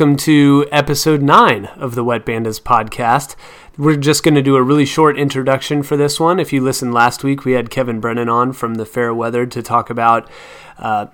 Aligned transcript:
welcome 0.00 0.16
to 0.16 0.66
episode 0.72 1.20
9 1.20 1.66
of 1.76 1.94
the 1.94 2.02
Wet 2.02 2.24
Bandits 2.24 2.58
podcast. 2.58 3.36
We're 3.76 3.98
just 3.98 4.24
going 4.24 4.34
to 4.34 4.40
do 4.40 4.56
a 4.56 4.62
really 4.62 4.86
short 4.86 5.18
introduction 5.18 5.82
for 5.82 5.94
this 5.94 6.18
one. 6.18 6.40
If 6.40 6.54
you 6.54 6.62
listened 6.62 6.94
last 6.94 7.22
week, 7.22 7.44
we 7.44 7.52
had 7.52 7.68
Kevin 7.68 8.00
Brennan 8.00 8.30
on 8.30 8.54
from 8.54 8.76
the 8.76 8.86
Fair 8.86 9.12
Weathered 9.12 9.50
to 9.50 9.60
talk 9.60 9.90
about 9.90 10.26
uh, 10.78 11.08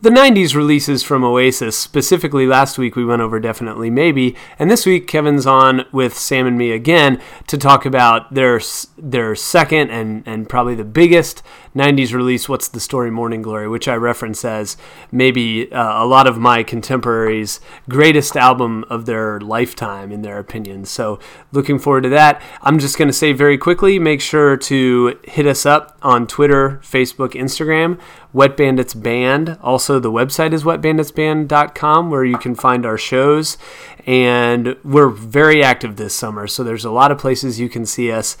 the 0.00 0.10
90s 0.10 0.54
releases 0.54 1.02
from 1.02 1.24
Oasis. 1.24 1.76
Specifically, 1.76 2.46
last 2.46 2.78
week 2.78 2.94
we 2.94 3.04
went 3.04 3.20
over 3.20 3.40
Definitely 3.40 3.90
Maybe, 3.90 4.36
and 4.58 4.70
this 4.70 4.86
week 4.86 5.08
Kevin's 5.08 5.46
on 5.46 5.86
with 5.90 6.16
Sam 6.16 6.46
and 6.46 6.56
me 6.56 6.70
again 6.70 7.20
to 7.48 7.58
talk 7.58 7.84
about 7.84 8.32
their 8.32 8.60
their 8.96 9.34
second 9.34 9.90
and, 9.90 10.22
and 10.26 10.48
probably 10.48 10.76
the 10.76 10.84
biggest 10.84 11.42
90s 11.74 12.12
release, 12.12 12.48
What's 12.48 12.68
the 12.68 12.80
Story 12.80 13.10
Morning 13.10 13.42
Glory, 13.42 13.68
which 13.68 13.88
I 13.88 13.94
reference 13.94 14.44
as 14.44 14.76
maybe 15.12 15.70
uh, 15.72 16.02
a 16.02 16.06
lot 16.06 16.26
of 16.26 16.38
my 16.38 16.62
contemporaries' 16.62 17.60
greatest 17.88 18.36
album 18.36 18.84
of 18.90 19.06
their 19.06 19.40
lifetime, 19.40 20.10
in 20.10 20.22
their 20.22 20.38
opinion. 20.38 20.84
So, 20.84 21.18
looking 21.52 21.78
forward 21.78 22.02
to 22.02 22.08
that. 22.10 22.40
I'm 22.62 22.78
just 22.78 22.98
going 22.98 23.08
to 23.08 23.12
say 23.12 23.32
very 23.32 23.58
quickly 23.58 23.98
make 23.98 24.20
sure 24.20 24.56
to 24.56 25.18
hit 25.24 25.46
us 25.46 25.66
up 25.66 25.97
on 26.02 26.26
Twitter, 26.26 26.80
Facebook, 26.82 27.32
Instagram, 27.32 28.00
Wet 28.32 28.56
Bandits 28.56 28.94
Band. 28.94 29.58
Also, 29.62 29.98
the 29.98 30.12
website 30.12 30.52
is 30.52 30.64
wetbanditsband.com 30.64 32.10
where 32.10 32.24
you 32.24 32.38
can 32.38 32.54
find 32.54 32.86
our 32.86 32.98
shows. 32.98 33.58
And 34.06 34.76
we're 34.84 35.10
very 35.10 35.62
active 35.62 35.96
this 35.96 36.14
summer, 36.14 36.46
so 36.46 36.64
there's 36.64 36.84
a 36.84 36.90
lot 36.90 37.10
of 37.10 37.18
places 37.18 37.60
you 37.60 37.68
can 37.68 37.84
see 37.84 38.10
us 38.10 38.36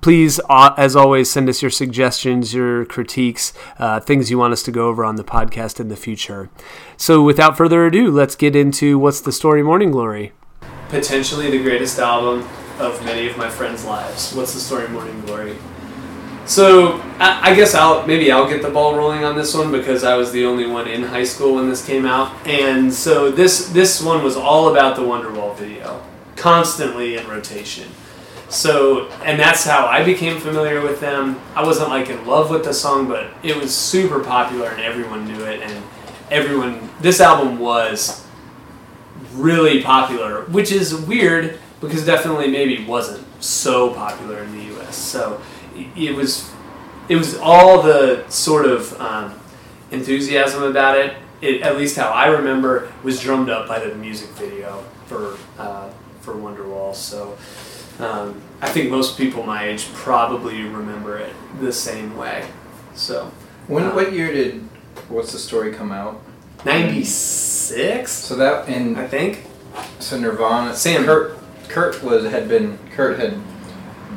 please, 0.00 0.40
uh, 0.48 0.74
as 0.76 0.94
always, 0.96 1.30
send 1.30 1.48
us 1.48 1.62
your 1.62 1.70
suggestions, 1.70 2.54
your 2.54 2.84
critiques, 2.84 3.52
uh, 3.78 4.00
things 4.00 4.30
you 4.30 4.38
want 4.38 4.52
us 4.52 4.62
to 4.62 4.70
go 4.70 4.88
over 4.88 5.04
on 5.04 5.16
the 5.16 5.24
podcast 5.24 5.80
in 5.80 5.88
the 5.88 5.96
future. 5.96 6.50
So, 6.96 7.22
without 7.22 7.56
further 7.56 7.86
ado, 7.86 8.10
let's 8.10 8.36
get 8.36 8.54
into 8.54 8.98
what's 8.98 9.20
the 9.20 9.32
story, 9.32 9.62
Morning 9.62 9.90
Glory. 9.90 10.32
Potentially 10.88 11.50
the 11.50 11.62
greatest 11.62 11.98
album 11.98 12.48
of 12.78 13.04
many 13.04 13.28
of 13.28 13.36
my 13.36 13.50
friends' 13.50 13.84
lives. 13.84 14.32
What's 14.34 14.54
the 14.54 14.60
story, 14.60 14.88
Morning 14.88 15.20
Glory? 15.22 15.56
So, 16.48 16.98
I, 17.18 17.50
I 17.50 17.54
guess 17.54 17.74
I'll 17.74 18.06
maybe 18.06 18.32
I'll 18.32 18.48
get 18.48 18.62
the 18.62 18.70
ball 18.70 18.96
rolling 18.96 19.22
on 19.22 19.36
this 19.36 19.54
one 19.54 19.70
because 19.70 20.02
I 20.02 20.16
was 20.16 20.32
the 20.32 20.46
only 20.46 20.66
one 20.66 20.88
in 20.88 21.02
high 21.02 21.24
school 21.24 21.56
when 21.56 21.68
this 21.68 21.84
came 21.84 22.06
out, 22.06 22.34
and 22.46 22.92
so 22.92 23.30
this 23.30 23.68
this 23.68 24.02
one 24.02 24.24
was 24.24 24.34
all 24.34 24.70
about 24.70 24.96
the 24.96 25.02
Wonderwall 25.02 25.54
video, 25.56 26.02
constantly 26.36 27.16
in 27.18 27.28
rotation. 27.28 27.88
So, 28.48 29.08
and 29.24 29.38
that's 29.38 29.64
how 29.64 29.86
I 29.86 30.02
became 30.02 30.40
familiar 30.40 30.80
with 30.80 31.00
them. 31.00 31.38
I 31.54 31.62
wasn't 31.62 31.90
like 31.90 32.08
in 32.08 32.26
love 32.26 32.50
with 32.50 32.64
the 32.64 32.72
song, 32.72 33.06
but 33.06 33.30
it 33.42 33.54
was 33.54 33.74
super 33.74 34.24
popular 34.24 34.70
and 34.70 34.80
everyone 34.80 35.26
knew 35.26 35.44
it. 35.44 35.60
And 35.60 35.84
everyone, 36.30 36.88
this 37.00 37.20
album 37.20 37.58
was 37.58 38.26
really 39.34 39.82
popular, 39.82 40.44
which 40.46 40.72
is 40.72 40.94
weird 40.94 41.58
because 41.82 42.06
definitely 42.06 42.48
maybe 42.48 42.84
wasn't 42.86 43.26
so 43.42 43.92
popular 43.92 44.42
in 44.42 44.52
the 44.56 44.80
US. 44.80 44.96
So, 44.96 45.40
it 45.96 46.14
was, 46.14 46.50
it 47.08 47.16
was 47.16 47.36
all 47.36 47.82
the 47.82 48.28
sort 48.28 48.66
of 48.66 48.98
um, 49.00 49.38
enthusiasm 49.90 50.62
about 50.62 50.98
it, 50.98 51.16
it, 51.40 51.62
at 51.62 51.76
least 51.76 51.96
how 51.96 52.10
I 52.10 52.28
remember, 52.28 52.92
was 53.02 53.20
drummed 53.20 53.50
up 53.50 53.68
by 53.68 53.78
the 53.78 53.94
music 53.94 54.28
video 54.30 54.84
for, 55.06 55.36
uh, 55.58 55.90
for 56.20 56.34
Wonderwall. 56.34 56.94
So, 56.94 57.38
um, 57.98 58.40
I 58.60 58.68
think 58.68 58.90
most 58.90 59.16
people 59.16 59.42
my 59.42 59.68
age 59.68 59.92
probably 59.92 60.62
remember 60.62 61.18
it 61.18 61.32
the 61.60 61.72
same 61.72 62.16
way. 62.16 62.46
So, 62.94 63.32
when 63.66 63.84
um, 63.84 63.94
what 63.94 64.12
year 64.12 64.32
did 64.32 64.68
what's 65.08 65.32
the 65.32 65.38
story 65.38 65.72
come 65.72 65.92
out? 65.92 66.20
Ninety 66.64 67.04
six. 67.04 68.12
So 68.12 68.34
that 68.36 68.68
and 68.68 68.98
I 68.98 69.06
think. 69.06 69.44
So 70.00 70.18
Nirvana. 70.18 70.74
Sam. 70.74 71.04
Kurt. 71.04 71.38
Kurt 71.68 72.02
was 72.02 72.24
had 72.30 72.48
been 72.48 72.78
Kurt 72.92 73.18
had 73.18 73.34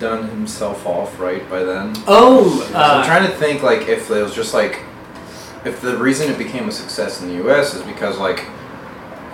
done 0.02 0.28
himself 0.28 0.86
off 0.86 1.18
right 1.20 1.48
by 1.50 1.64
then. 1.64 1.94
Oh. 2.08 2.70
Uh, 2.74 2.78
I'm 2.78 3.06
trying 3.06 3.30
to 3.30 3.38
think 3.38 3.62
like 3.62 3.88
if 3.88 4.10
it 4.10 4.22
was 4.22 4.36
just 4.36 4.54
like 4.54 4.82
if 5.64 5.80
the 5.80 5.96
reason 5.96 6.30
it 6.30 6.38
became 6.38 6.68
a 6.68 6.72
success 6.72 7.22
in 7.22 7.30
the 7.30 7.36
U.S. 7.36 7.76
is 7.76 7.84
because 7.84 8.18
like 8.18 8.46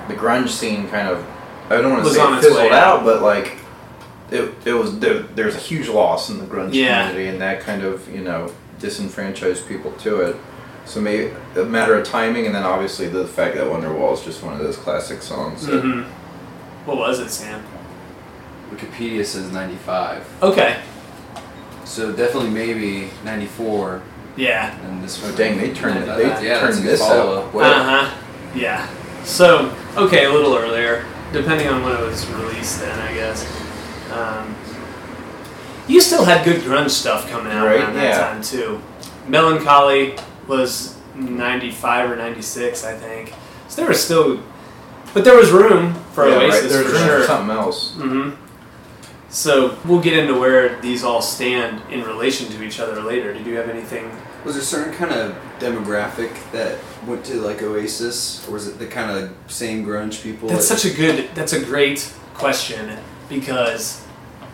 the 0.07 0.13
grunge 0.13 0.49
scene 0.49 0.87
kind 0.89 1.07
of 1.07 1.25
I 1.69 1.81
don't 1.81 1.91
want 1.91 2.05
to 2.05 2.11
say 2.11 2.41
fizzled 2.41 2.71
out, 2.71 3.03
but 3.03 3.21
like 3.21 3.57
it, 4.29 4.53
it 4.65 4.73
was 4.73 4.99
there, 4.99 5.19
there's 5.19 5.55
a 5.55 5.59
huge 5.59 5.87
loss 5.87 6.29
in 6.29 6.37
the 6.37 6.45
grunge 6.45 6.73
yeah. 6.73 7.07
community 7.07 7.29
and 7.29 7.41
that 7.41 7.61
kind 7.61 7.83
of 7.83 8.13
you 8.13 8.21
know 8.21 8.51
disenfranchised 8.79 9.67
people 9.67 9.91
to 9.93 10.21
it 10.21 10.35
so 10.85 11.01
maybe 11.01 11.33
a 11.55 11.63
matter 11.63 11.95
of 11.95 12.05
timing 12.05 12.45
and 12.45 12.53
then 12.53 12.63
obviously 12.63 13.07
the 13.07 13.25
fact 13.25 13.55
that 13.55 13.65
wonderwall 13.65 14.13
is 14.13 14.23
just 14.23 14.43
one 14.43 14.53
of 14.53 14.59
those 14.59 14.77
classic 14.77 15.21
songs 15.21 15.65
mm-hmm. 15.65 16.01
what 16.85 16.97
was 16.97 17.19
it 17.19 17.29
sam 17.29 17.63
wikipedia 18.71 19.25
says 19.25 19.51
95 19.51 20.43
okay 20.43 20.81
so 21.85 22.11
definitely 22.11 22.49
maybe 22.49 23.09
94 23.23 24.01
yeah 24.35 24.77
and 24.85 25.03
this 25.03 25.23
oh 25.23 25.35
dang 25.35 25.57
they 25.57 25.73
turned 25.73 25.97
it. 25.97 26.05
they 26.17 26.47
yeah, 26.47 26.59
turned 26.59 26.83
this 26.83 27.01
out 27.01 27.53
uh-huh 27.55 28.15
yeah 28.55 28.87
so 29.23 29.73
okay 29.95 30.25
a 30.25 30.31
little 30.31 30.55
earlier 30.55 31.05
depending 31.31 31.67
on 31.67 31.83
when 31.83 31.93
it 31.93 32.05
was 32.05 32.27
released 32.31 32.81
then 32.81 32.99
i 32.99 33.13
guess 33.13 33.45
um, 34.11 34.55
you 35.87 36.01
still 36.01 36.25
had 36.25 36.43
good 36.43 36.61
grunge 36.61 36.89
stuff 36.89 37.29
coming 37.29 37.51
out 37.51 37.65
right, 37.65 37.79
around 37.79 37.95
that 37.95 38.03
yeah. 38.03 38.27
time 38.27 38.41
too. 38.41 38.81
Mellon 39.27 39.63
Collie 39.63 40.17
was 40.47 40.97
ninety 41.15 41.71
five 41.71 42.09
or 42.11 42.15
ninety 42.15 42.41
six, 42.41 42.83
I 42.83 42.95
think. 42.95 43.33
So 43.67 43.81
there 43.81 43.89
was 43.89 44.03
still, 44.03 44.43
but 45.13 45.23
there 45.23 45.35
was 45.35 45.51
room 45.51 45.93
for 46.13 46.27
yeah, 46.27 46.35
Oasis 46.35 46.63
right. 46.63 46.69
There 46.69 46.83
was 46.83 46.93
room 46.93 47.05
sure. 47.05 47.19
for 47.21 47.25
something 47.25 47.55
else. 47.55 47.93
Mm-hmm. 47.93 48.46
So 49.29 49.77
we'll 49.85 50.01
get 50.01 50.17
into 50.17 50.39
where 50.39 50.79
these 50.81 51.03
all 51.03 51.21
stand 51.21 51.81
in 51.91 52.01
relation 52.03 52.49
to 52.51 52.63
each 52.63 52.79
other 52.79 53.01
later. 53.01 53.33
Did 53.33 53.45
you 53.45 53.55
have 53.55 53.69
anything? 53.69 54.09
Was 54.45 54.55
there 54.55 54.61
a 54.61 54.65
certain 54.65 54.93
kind 54.93 55.11
of 55.11 55.35
demographic 55.59 56.33
that 56.51 56.79
went 57.05 57.25
to 57.25 57.35
like 57.41 57.61
Oasis, 57.61 58.47
or 58.47 58.53
was 58.53 58.67
it 58.67 58.79
the 58.79 58.87
kind 58.87 59.11
of 59.11 59.35
same 59.51 59.85
grunge 59.85 60.23
people? 60.23 60.47
That's 60.47 60.67
such 60.67 60.85
a 60.85 60.93
good. 60.93 61.29
That's 61.35 61.53
a 61.53 61.63
great 61.63 62.13
question 62.33 62.97
because 63.27 64.05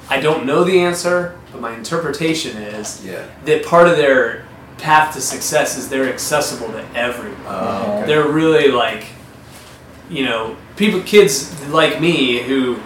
I 0.09 0.19
don't 0.19 0.45
know 0.45 0.63
the 0.63 0.79
answer, 0.79 1.37
but 1.51 1.61
my 1.61 1.75
interpretation 1.75 2.57
is 2.57 3.05
yeah. 3.05 3.27
that 3.45 3.65
part 3.65 3.87
of 3.87 3.97
their 3.97 4.45
path 4.77 5.13
to 5.13 5.21
success 5.21 5.77
is 5.77 5.87
they're 5.89 6.11
accessible 6.11 6.67
to 6.67 6.85
everyone. 6.95 7.39
Oh, 7.47 7.97
okay. 7.97 8.07
They're 8.07 8.27
really 8.27 8.69
like, 8.69 9.05
you 10.09 10.25
know, 10.25 10.57
people, 10.75 11.01
kids 11.01 11.67
like 11.69 12.01
me 12.01 12.39
who 12.39 12.79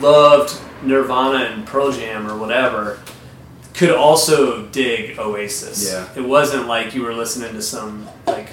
loved 0.00 0.60
Nirvana 0.82 1.44
and 1.44 1.66
Pearl 1.66 1.92
Jam 1.92 2.26
or 2.28 2.38
whatever 2.38 3.00
could 3.74 3.90
also 3.90 4.66
dig 4.66 5.18
Oasis. 5.18 5.92
Yeah. 5.92 6.08
It 6.16 6.26
wasn't 6.26 6.66
like 6.66 6.94
you 6.94 7.02
were 7.02 7.14
listening 7.14 7.52
to 7.52 7.62
some 7.62 8.08
like 8.26 8.48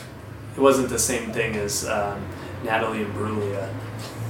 it 0.55 0.61
wasn't 0.61 0.89
the 0.89 0.99
same 0.99 1.31
thing 1.31 1.55
as 1.55 1.87
um, 1.87 2.23
Natalie 2.63 3.03
Imbruglia. 3.03 3.73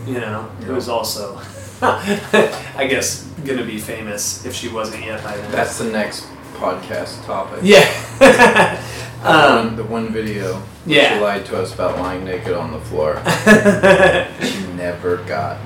You 0.07 0.21
know, 0.21 0.49
yeah. 0.61 0.67
it 0.67 0.71
was 0.71 0.87
also 0.87 1.39
I 1.81 2.87
guess 2.89 3.23
gonna 3.43 3.65
be 3.65 3.77
famous 3.77 4.45
if 4.45 4.53
she 4.53 4.69
wasn't 4.69 5.03
yet 5.03 5.21
by 5.23 5.35
then. 5.35 5.51
That's 5.51 5.77
the 5.77 5.91
next 5.91 6.27
podcast 6.53 7.25
topic. 7.25 7.59
Yeah. 7.61 7.83
um, 9.23 9.75
the 9.75 9.83
one 9.83 10.13
video. 10.13 10.63
Yeah. 10.85 11.15
She 11.15 11.19
lied 11.21 11.45
to 11.47 11.61
us 11.61 11.73
about 11.73 11.99
lying 11.99 12.23
naked 12.23 12.53
on 12.53 12.71
the 12.71 12.79
floor. 12.79 13.21
she 14.41 14.65
never 14.73 15.17
got. 15.27 15.57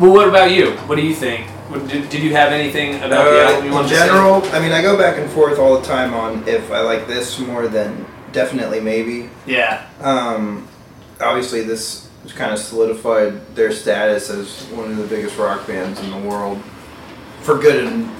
Well, 0.00 0.12
what 0.12 0.28
about 0.28 0.50
you? 0.50 0.72
What 0.88 0.96
do 0.96 1.02
you 1.02 1.14
think? 1.14 1.46
Did, 1.88 2.08
did 2.08 2.22
you 2.22 2.32
have 2.32 2.52
anything 2.52 2.96
about 2.96 3.26
uh, 3.26 3.30
the 3.30 3.42
album 3.42 3.72
you 3.72 3.82
to 3.82 3.88
general, 3.88 4.42
I 4.46 4.58
mean, 4.58 4.72
I 4.72 4.82
go 4.82 4.98
back 4.98 5.18
and 5.18 5.30
forth 5.30 5.58
all 5.58 5.78
the 5.78 5.86
time 5.86 6.14
on 6.14 6.48
if 6.48 6.72
I 6.72 6.80
like 6.80 7.06
this 7.06 7.38
more 7.38 7.68
than 7.68 8.06
definitely 8.32 8.80
maybe. 8.80 9.30
Yeah. 9.46 9.86
Um, 10.00 10.66
obviously, 11.20 11.62
this 11.62 12.08
kind 12.34 12.52
of 12.52 12.58
solidified 12.58 13.54
their 13.54 13.72
status 13.72 14.30
as 14.30 14.64
one 14.70 14.90
of 14.90 14.96
the 14.96 15.06
biggest 15.06 15.36
rock 15.36 15.66
bands 15.66 16.00
in 16.00 16.10
the 16.10 16.28
world 16.28 16.62
for 17.42 17.58
good 17.58 17.84
and, 17.84 18.10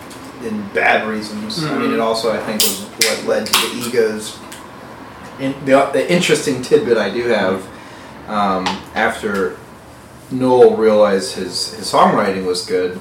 and 0.43 0.75
bad 0.75 1.09
reasons. 1.09 1.59
Mm-hmm. 1.59 1.75
I 1.75 1.79
mean, 1.79 1.91
it 1.91 1.95
mm-hmm. 1.95 2.03
also, 2.03 2.33
I 2.33 2.43
think, 2.45 2.61
was 2.61 2.85
what 2.85 3.27
led 3.27 3.47
to 3.47 3.53
the 3.53 3.87
egos. 3.87 4.39
In, 5.39 5.53
the, 5.65 5.91
the 5.93 6.13
interesting 6.13 6.63
tidbit 6.63 6.99
I 6.99 7.11
do 7.11 7.29
have 7.29 7.67
um, 8.29 8.67
after 8.95 9.57
Noel 10.31 10.77
realized 10.77 11.35
his, 11.35 11.75
his 11.75 11.93
songwriting 11.93 12.47
was 12.47 12.65
good, 12.65 13.01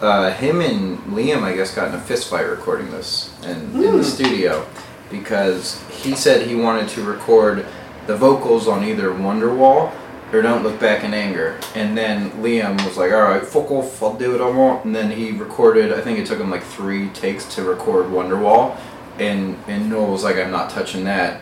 uh, 0.00 0.32
him 0.32 0.60
and 0.60 0.98
Liam, 1.14 1.42
I 1.42 1.54
guess, 1.54 1.74
got 1.74 1.88
in 1.88 1.94
a 1.94 2.00
fist 2.00 2.28
fight 2.28 2.42
recording 2.42 2.90
this 2.90 3.34
in, 3.44 3.56
mm. 3.68 3.74
in 3.74 3.80
the 3.80 3.90
hmm. 3.90 4.02
studio 4.02 4.66
because 5.10 5.82
he 5.88 6.14
said 6.14 6.46
he 6.46 6.54
wanted 6.54 6.88
to 6.90 7.02
record 7.02 7.66
the 8.06 8.16
vocals 8.16 8.68
on 8.68 8.84
either 8.84 9.08
Wonderwall 9.10 9.92
or 10.32 10.42
don't 10.42 10.62
look 10.62 10.78
back 10.80 11.04
in 11.04 11.14
anger. 11.14 11.58
And 11.74 11.96
then 11.96 12.30
Liam 12.42 12.84
was 12.84 12.96
like, 12.96 13.12
all 13.12 13.22
right, 13.22 13.42
fuck 13.42 13.70
off, 13.70 14.02
I'll 14.02 14.16
do 14.16 14.32
what 14.32 14.40
I 14.40 14.50
want. 14.50 14.84
And 14.84 14.94
then 14.94 15.10
he 15.10 15.30
recorded, 15.32 15.92
I 15.92 16.00
think 16.00 16.18
it 16.18 16.26
took 16.26 16.40
him 16.40 16.50
like 16.50 16.62
three 16.62 17.08
takes 17.10 17.44
to 17.54 17.62
record 17.62 18.06
Wonderwall. 18.06 18.76
And, 19.18 19.56
and 19.66 19.88
Noel 19.88 20.12
was 20.12 20.24
like, 20.24 20.36
I'm 20.36 20.50
not 20.50 20.70
touching 20.70 21.04
that. 21.04 21.40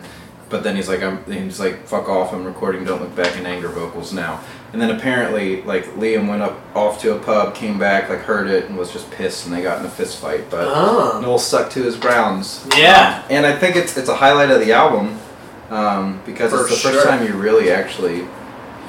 but 0.49 0.63
then 0.63 0.75
he's 0.75 0.87
like, 0.87 1.01
I'm, 1.01 1.23
he's 1.25 1.59
like, 1.59 1.85
fuck 1.87 2.07
off, 2.07 2.31
I'm 2.31 2.45
recording 2.45 2.85
Don't 2.85 3.01
Look 3.01 3.15
Back 3.15 3.35
in 3.35 3.45
Anger 3.45 3.69
vocals 3.69 4.13
now. 4.13 4.41
And 4.75 4.81
then 4.81 4.91
apparently, 4.91 5.61
like, 5.61 5.85
Liam 5.95 6.27
went 6.27 6.41
up 6.41 6.59
off 6.75 6.99
to 7.03 7.15
a 7.15 7.17
pub, 7.17 7.55
came 7.55 7.79
back, 7.79 8.09
like, 8.09 8.19
heard 8.19 8.49
it, 8.49 8.65
and 8.65 8.77
was 8.77 8.91
just 8.91 9.09
pissed, 9.09 9.45
and 9.45 9.55
they 9.55 9.61
got 9.61 9.79
in 9.79 9.85
a 9.85 9.89
fist 9.89 10.17
fight. 10.19 10.49
But 10.49 10.67
Oh. 10.67 11.17
Noel 11.21 11.39
stuck 11.39 11.69
to 11.69 11.81
his 11.81 11.95
grounds. 11.95 12.67
Yeah. 12.77 13.19
Um, 13.23 13.23
and 13.29 13.45
I 13.45 13.55
think 13.55 13.77
it's 13.77 13.95
it's 13.95 14.09
a 14.09 14.15
highlight 14.17 14.51
of 14.51 14.59
the 14.59 14.73
album 14.73 15.17
um, 15.69 16.19
because 16.25 16.51
For 16.51 16.59
it's 16.63 16.71
the 16.71 16.75
sure. 16.75 16.91
first 16.91 17.07
time 17.07 17.25
you 17.25 17.35
really 17.35 17.71
actually 17.71 18.27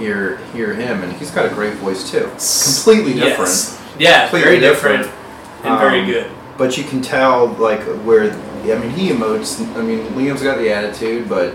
hear 0.00 0.38
hear 0.52 0.74
him, 0.74 1.04
and 1.04 1.12
he's 1.12 1.30
got 1.30 1.46
a 1.46 1.50
great 1.50 1.74
voice 1.74 2.10
too. 2.10 2.28
Completely 2.32 3.14
different. 3.14 3.48
Yes. 3.48 3.80
Yeah, 3.96 4.22
Completely 4.22 4.58
very 4.58 4.58
different, 4.60 5.02
different. 5.04 5.66
and 5.66 5.78
very 5.78 6.00
Um, 6.00 6.06
good. 6.06 6.30
But 6.58 6.76
you 6.76 6.82
can 6.82 7.00
tell 7.00 7.46
like 7.60 7.82
where 8.04 8.32
I 8.32 8.76
mean 8.76 8.90
he 8.90 9.10
emotes. 9.10 9.60
I 9.76 9.82
mean 9.82 10.00
Liam's 10.16 10.42
got 10.42 10.58
the 10.58 10.68
attitude, 10.72 11.28
but 11.28 11.54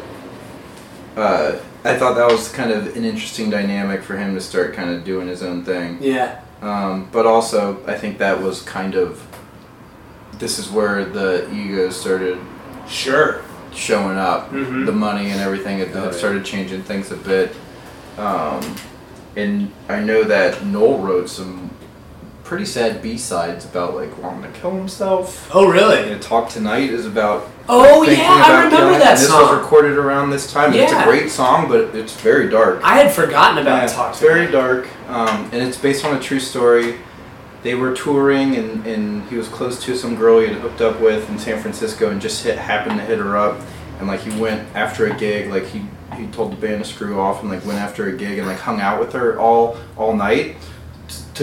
uh, 1.17 1.57
I 1.83 1.95
thought 1.97 2.15
that 2.15 2.31
was 2.31 2.49
kind 2.49 2.71
of 2.71 2.95
an 2.95 3.03
interesting 3.05 3.49
dynamic 3.49 4.03
for 4.03 4.15
him 4.17 4.35
to 4.35 4.41
start 4.41 4.73
kind 4.73 4.91
of 4.91 5.03
doing 5.03 5.27
his 5.27 5.41
own 5.41 5.63
thing. 5.63 5.97
Yeah. 6.01 6.39
Um, 6.61 7.09
but 7.11 7.25
also 7.25 7.83
I 7.87 7.97
think 7.97 8.19
that 8.19 8.39
was 8.41 8.61
kind 8.61 8.93
of 8.95 9.25
this 10.37 10.59
is 10.59 10.69
where 10.69 11.05
the 11.05 11.51
ego 11.53 11.89
started 11.89 12.37
Sure. 12.87 13.41
showing 13.73 14.17
up. 14.17 14.51
Mhm. 14.51 14.85
The 14.85 14.91
money 14.91 15.29
and 15.31 15.39
everything 15.39 15.79
it, 15.79 15.89
Oh, 15.95 16.03
it 16.03 16.05
yeah. 16.07 16.11
started 16.11 16.43
changing 16.45 16.83
things 16.83 17.11
a 17.11 17.15
bit. 17.15 17.55
Um, 18.17 18.59
and 19.35 19.71
I 19.89 19.99
know 20.01 20.23
that 20.23 20.65
Noel 20.65 20.97
wrote 20.99 21.29
some 21.29 21.69
pretty 22.51 22.65
sad 22.65 23.01
B 23.01 23.17
sides 23.17 23.63
about 23.63 23.95
like 23.95 24.21
wanting 24.21 24.51
to 24.51 24.59
kill 24.59 24.71
himself. 24.75 25.49
Oh, 25.53 25.71
really? 25.71 26.11
And 26.11 26.21
Talk 26.21 26.49
Tonight 26.49 26.89
is 26.89 27.05
about 27.05 27.49
Oh, 27.69 28.03
thinking 28.03 28.25
yeah, 28.25 28.43
I 28.45 28.51
remember 28.65 28.75
killing- 28.75 28.99
that 28.99 29.07
and 29.11 29.17
This 29.19 29.29
song. 29.29 29.43
was 29.43 29.61
recorded 29.61 29.97
around 29.97 30.31
this 30.31 30.51
time. 30.51 30.73
and 30.73 30.75
It's 30.75 30.91
a 30.91 31.01
great 31.05 31.31
song, 31.31 31.69
but 31.69 31.95
it's 31.95 32.11
very 32.13 32.49
dark. 32.49 32.81
I 32.83 32.97
had 32.97 33.09
forgotten 33.09 33.59
about 33.59 33.83
Yeah, 33.83 33.87
Talk 33.87 34.09
it's 34.09 34.19
very 34.19 34.47
Tonight. 34.47 34.51
dark, 34.51 34.87
um, 35.07 35.49
and 35.53 35.63
it's 35.65 35.77
based 35.77 36.03
on 36.03 36.13
a 36.13 36.19
true 36.19 36.41
story. 36.41 36.95
They 37.63 37.73
were 37.73 37.93
touring, 37.93 38.57
and, 38.57 38.85
and 38.85 39.23
he 39.29 39.37
was 39.37 39.47
close 39.47 39.81
to 39.85 39.95
some 39.95 40.17
girl 40.17 40.41
he 40.41 40.47
had 40.47 40.57
hooked 40.57 40.81
up 40.81 40.99
with 40.99 41.29
in 41.29 41.39
San 41.39 41.57
Francisco, 41.61 42.09
and 42.09 42.19
just 42.19 42.43
hit 42.43 42.57
happened 42.57 42.99
to 42.99 43.05
hit 43.05 43.17
her 43.19 43.37
up. 43.37 43.61
And 43.99 44.09
like 44.09 44.19
he 44.23 44.37
went 44.37 44.67
after 44.75 45.05
a 45.05 45.13
gig, 45.15 45.49
like 45.49 45.67
he 45.67 45.85
he 46.17 46.27
told 46.27 46.51
the 46.51 46.57
band 46.57 46.83
to 46.83 46.89
screw 46.89 47.17
off, 47.21 47.41
and 47.43 47.49
like 47.49 47.65
went 47.65 47.79
after 47.79 48.09
a 48.09 48.11
gig, 48.11 48.39
and 48.39 48.45
like 48.45 48.59
hung 48.59 48.81
out 48.81 48.99
with 48.99 49.13
her 49.13 49.39
all 49.39 49.77
all 49.95 50.13
night, 50.13 50.57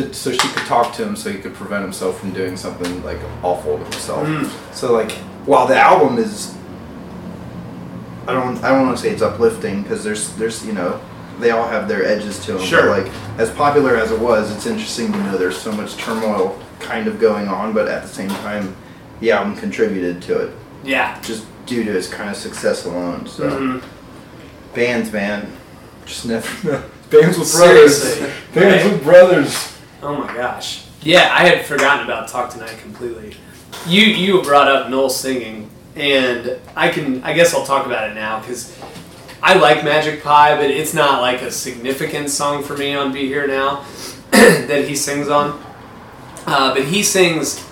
to 0.07 0.15
so 0.15 0.33
she 0.33 0.39
could 0.39 0.67
talk 0.67 0.95
to 0.97 1.05
him, 1.05 1.17
so 1.17 1.31
he 1.31 1.39
could 1.39 1.55
prevent 1.55 1.83
himself 1.83 2.19
from 2.21 2.33
doing 2.33 2.57
something 2.57 3.03
like 3.05 3.19
awful 3.43 3.77
to 3.79 3.83
himself. 3.85 4.27
Mm. 4.27 4.75
So 4.75 4.93
like 4.93 5.13
while 5.47 5.67
the 5.67 5.77
album 5.79 6.19
is 6.19 6.55
I 8.27 8.33
don't 8.33 8.63
I 8.63 8.69
don't 8.71 8.87
want 8.87 8.97
to 8.97 9.03
say 9.03 9.11
it's 9.11 9.23
uplifting 9.23 9.83
because 9.83 10.05
there's 10.05 10.35
there's 10.37 10.65
you 10.67 10.73
know 10.73 11.01
they 11.41 11.51
all 11.53 11.69
have 11.69 11.89
their 11.89 12.05
edges 12.05 12.45
to 12.47 12.55
them. 12.55 12.63
Sure. 12.63 12.83
But 12.89 13.05
like 13.05 13.13
as 13.39 13.51
popular 13.51 13.97
as 13.97 14.11
it 14.11 14.19
was, 14.21 14.51
it's 14.55 14.67
interesting 14.67 15.13
to 15.13 15.19
know 15.25 15.39
there's 15.39 15.57
so 15.61 15.73
much 15.73 15.97
turmoil 15.97 16.59
kind 16.81 17.07
of 17.07 17.19
going 17.21 17.49
on, 17.49 17.73
but 17.73 17.89
at 17.89 18.03
the 18.03 18.09
same 18.09 18.29
time, 18.29 18.75
the 19.21 19.33
album 19.33 19.57
contributed 19.57 20.21
to 20.23 20.39
it 20.47 20.53
Yeah. 20.85 21.21
just 21.23 21.45
due 21.67 21.85
to 21.85 21.97
its 21.97 22.09
kind 22.09 22.29
of 22.31 22.37
success 22.37 22.85
alone. 22.87 23.27
So 23.27 23.49
Mhm. 23.51 23.83
bands, 24.75 25.13
man, 25.13 25.51
just 26.07 26.27
never 26.27 26.49
bands 27.11 27.39
with 27.39 27.53
brothers. 27.53 28.03
Seriously. 28.03 28.33
Bands 28.55 28.85
Right? 28.85 28.93
with 28.93 29.03
brothers. 29.05 29.73
Oh 30.01 30.17
my 30.17 30.33
gosh. 30.33 30.87
Yeah, 31.03 31.29
I 31.33 31.47
had 31.47 31.65
forgotten 31.65 32.05
about 32.05 32.29
Talk 32.29 32.51
Tonight 32.51 32.79
completely. 32.79 33.35
You 33.87 34.03
you 34.03 34.43
brought 34.43 34.69
up 34.69 34.91
Noel 34.91 35.11
singing, 35.11 35.71
and 35.97 36.57
I 36.77 36.89
can 36.89 37.23
I 37.25 37.33
guess 37.33 37.53
I'll 37.53 37.67
talk 37.67 37.87
about 37.87 38.11
it 38.11 38.15
now 38.15 38.39
because 38.41 38.79
I 39.43 39.55
like 39.55 39.85
Magic 39.85 40.23
Pie, 40.23 40.57
but 40.57 40.71
it's 40.71 40.95
not 40.95 41.21
like 41.21 41.43
a 41.43 41.51
significant 41.51 42.31
song 42.31 42.63
for 42.63 42.77
me 42.77 42.95
on 42.95 43.13
Be 43.13 43.27
Here 43.27 43.47
Now 43.47 43.85
that 44.31 44.85
he 44.87 44.95
sings 44.95 45.29
on. 45.29 45.63
Uh, 46.47 46.75
but 46.75 46.85
he 46.85 47.03
sings 47.03 47.65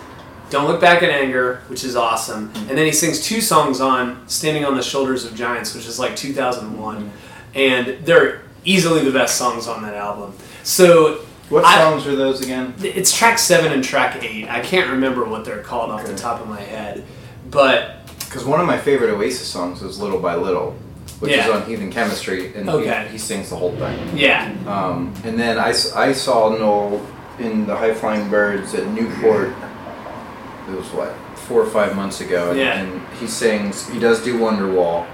Don't 0.50 0.66
Look 0.66 0.80
Back 0.80 1.02
in 1.02 1.10
Anger, 1.10 1.62
which 1.68 1.84
is 1.84 1.96
awesome. 1.96 2.52
And 2.54 2.70
then 2.70 2.86
he 2.86 2.92
sings 2.92 3.24
two 3.24 3.40
songs 3.40 3.80
on 3.80 4.28
Standing 4.28 4.64
on 4.64 4.76
the 4.76 4.82
Shoulders 4.82 5.24
of 5.24 5.34
Giants, 5.34 5.74
which 5.74 5.86
is 5.86 5.98
like 5.98 6.14
2001. 6.14 7.10
And 7.54 8.04
they're 8.04 8.42
easily 8.64 9.02
the 9.04 9.12
best 9.12 9.36
songs 9.36 9.66
on 9.66 9.82
that 9.82 9.94
album. 9.94 10.34
So 10.62 11.24
What 11.48 11.64
I- 11.64 11.78
songs 11.78 12.06
are 12.06 12.16
those 12.16 12.40
again? 12.42 12.74
it's 12.82 13.16
track 13.16 13.38
seven 13.38 13.72
and 13.72 13.82
track 13.84 14.22
eight. 14.24 14.48
I 14.48 14.60
can't 14.60 14.90
remember 14.90 15.24
what 15.24 15.44
they're 15.44 15.62
called 15.62 15.90
off 15.90 16.04
the 16.06 16.16
top 16.16 16.40
of 16.40 16.48
my 16.48 16.60
head. 16.60 17.04
But 17.50 17.92
Because 18.20 18.44
one 18.44 18.60
of 18.60 18.66
my 18.66 18.76
favorite 18.78 19.10
Oasis 19.10 19.46
songs 19.46 19.80
is 19.82 20.00
"Little 20.00 20.18
by 20.18 20.34
Little," 20.34 20.74
which 21.20 21.30
Yeah. 21.30 21.44
is 21.48 21.54
on 21.54 21.62
Heathen 21.66 21.90
Chemistry, 21.92 22.52
and 22.56 22.68
Okay. 22.68 23.04
he, 23.06 23.12
he 23.12 23.18
sings 23.18 23.50
the 23.50 23.56
whole 23.56 23.70
thing. 23.76 23.96
yeah, 24.14 24.50
Um, 24.66 25.12
and 25.24 25.38
then 25.38 25.56
I, 25.58 25.72
I 25.94 26.12
saw 26.12 26.48
Noel 26.50 27.00
in 27.38 27.66
the 27.66 27.76
High 27.76 27.94
Flying 27.94 28.28
Birds 28.28 28.74
at 28.74 28.86
Newport. 28.88 29.50
It 30.68 30.76
was 30.76 30.86
what 30.92 31.14
four 31.36 31.60
or 31.62 31.66
five 31.66 31.94
months 31.94 32.20
ago, 32.20 32.50
and, 32.50 32.58
Yeah. 32.58 32.78
and 32.80 33.00
he 33.20 33.28
sings. 33.28 33.88
He 33.88 34.00
does 34.00 34.18
do 34.24 34.36
Wonderwall, 34.38 35.04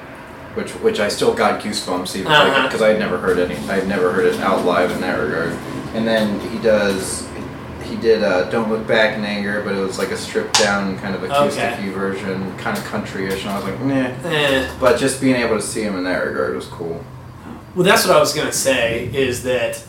which 0.55 0.71
which 0.77 0.99
I 0.99 1.09
still 1.09 1.35
got 1.35 1.61
goosebumps 1.61 2.17
even 2.17 2.33
Uh-huh. 2.33 2.63
because 2.67 2.81
I 2.81 2.89
had 2.89 2.99
never 2.99 3.19
heard 3.19 3.39
any. 3.39 3.57
I 3.69 3.75
had 3.75 3.87
never 3.87 4.13
heard 4.13 4.25
it 4.25 4.41
out 4.41 4.65
live 4.65 4.91
in 4.91 5.03
that 5.03 5.19
regard. 5.19 5.53
And 5.95 6.07
then 6.07 6.41
he 6.51 6.59
does. 6.59 7.29
He 7.85 7.97
did 7.97 8.23
uh, 8.23 8.49
"Don't 8.51 8.71
Look 8.71 8.87
Back 8.87 9.17
in 9.19 9.25
Anger," 9.25 9.63
but 9.63 9.75
it 9.75 9.79
was 9.81 9.99
like 9.99 10.11
a 10.11 10.17
stripped 10.17 10.59
down 10.59 10.99
kind 10.99 11.15
of 11.15 11.23
acoustic 11.23 11.63
Okay. 11.75 11.89
version, 11.91 12.57
kind 12.57 12.77
of 12.79 12.85
country-ish, 12.85 13.43
and 13.43 13.51
I 13.51 13.57
was 13.57 13.65
like, 13.65 13.81
meh. 13.81 14.15
eh. 14.25 14.71
But 14.81 14.99
just 14.99 15.21
being 15.21 15.37
able 15.37 15.57
to 15.57 15.63
see 15.63 15.83
him 15.83 15.97
in 15.97 16.05
that 16.05 16.25
regard 16.25 16.55
was 16.55 16.67
cool. 16.67 17.05
Well, 17.75 17.85
that's 17.85 18.07
what 18.07 18.17
I 18.17 18.21
was 18.21 18.33
gonna 18.33 18.53
say. 18.53 19.11
Is 19.13 19.43
that 19.43 19.83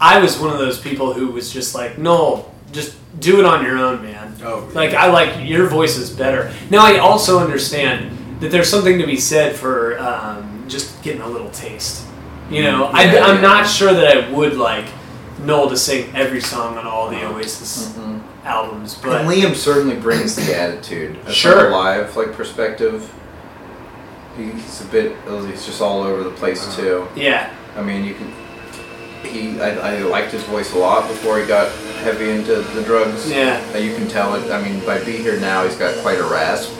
I 0.00 0.18
was 0.20 0.38
one 0.38 0.50
of 0.50 0.58
those 0.58 0.80
people 0.80 1.12
who 1.12 1.28
was 1.28 1.52
just 1.52 1.74
like, 1.74 1.98
no, 1.98 2.50
just 2.72 2.96
do 3.20 3.38
it 3.38 3.44
on 3.44 3.62
your 3.64 3.76
own, 3.76 4.02
man. 4.02 4.34
Oh, 4.42 4.66
Like 4.72 4.94
I 4.94 5.10
like 5.10 5.46
your 5.46 5.66
voice 5.66 5.98
is 5.98 6.08
better. 6.10 6.50
Now 6.70 6.78
I 6.86 6.98
also 6.98 7.38
understand 7.40 8.16
that 8.40 8.50
there's 8.50 8.70
something 8.70 8.98
to 8.98 9.06
be 9.06 9.16
said 9.16 9.54
for 9.56 9.98
um, 9.98 10.64
just 10.68 11.02
getting 11.02 11.20
a 11.20 11.28
little 11.28 11.50
taste. 11.50 12.06
You 12.50 12.62
know, 12.62 12.84
I, 12.86 13.02
Yeah, 13.04 13.24
I'm 13.26 13.36
yeah. 13.36 13.40
not 13.42 13.66
sure 13.68 13.92
that 13.92 14.16
I 14.16 14.30
would 14.30 14.56
like 14.56 14.86
Noel 15.44 15.68
to 15.70 15.76
sing 15.76 16.14
every 16.14 16.40
song 16.40 16.76
on 16.78 16.86
all 16.86 17.08
the 17.10 17.24
Oasis 17.26 17.96
albums, 18.44 18.94
but 18.96 19.20
and 19.20 19.28
Liam 19.28 19.54
certainly 19.54 19.96
brings 19.96 20.34
the 20.36 20.56
attitude. 20.58 21.18
As 21.26 21.34
Sure. 21.34 21.54
From 21.64 21.66
a 21.72 21.76
live 21.76 22.16
like 22.16 22.32
perspective, 22.32 23.12
he, 24.36 24.50
he's 24.50 24.80
a 24.82 24.86
bit. 24.86 25.16
He's 25.46 25.64
just 25.66 25.80
all 25.80 26.02
over 26.02 26.22
the 26.22 26.30
place 26.30 26.66
Uh-huh. 26.66 26.80
too. 26.80 27.08
yeah, 27.16 27.52
I 27.76 27.82
mean, 27.82 28.04
you 28.04 28.14
can. 28.14 28.32
He, 29.22 29.60
I, 29.60 29.96
I 29.96 29.98
liked 29.98 30.32
his 30.32 30.42
voice 30.44 30.72
a 30.74 30.78
lot 30.78 31.06
before 31.06 31.38
he 31.38 31.46
got 31.46 31.70
heavy 32.02 32.30
into 32.30 32.56
the 32.62 32.82
drugs. 32.82 33.30
yeah, 33.30 33.62
Uh, 33.74 33.78
you 33.78 33.94
can 33.94 34.08
tell 34.08 34.34
it. 34.34 34.50
I 34.50 34.60
mean, 34.62 34.84
by 34.86 34.98
Be 35.04 35.12
Here 35.18 35.38
Now, 35.38 35.64
he's 35.64 35.76
got 35.76 35.94
quite 35.98 36.18
a 36.18 36.24
rasp. 36.24 36.72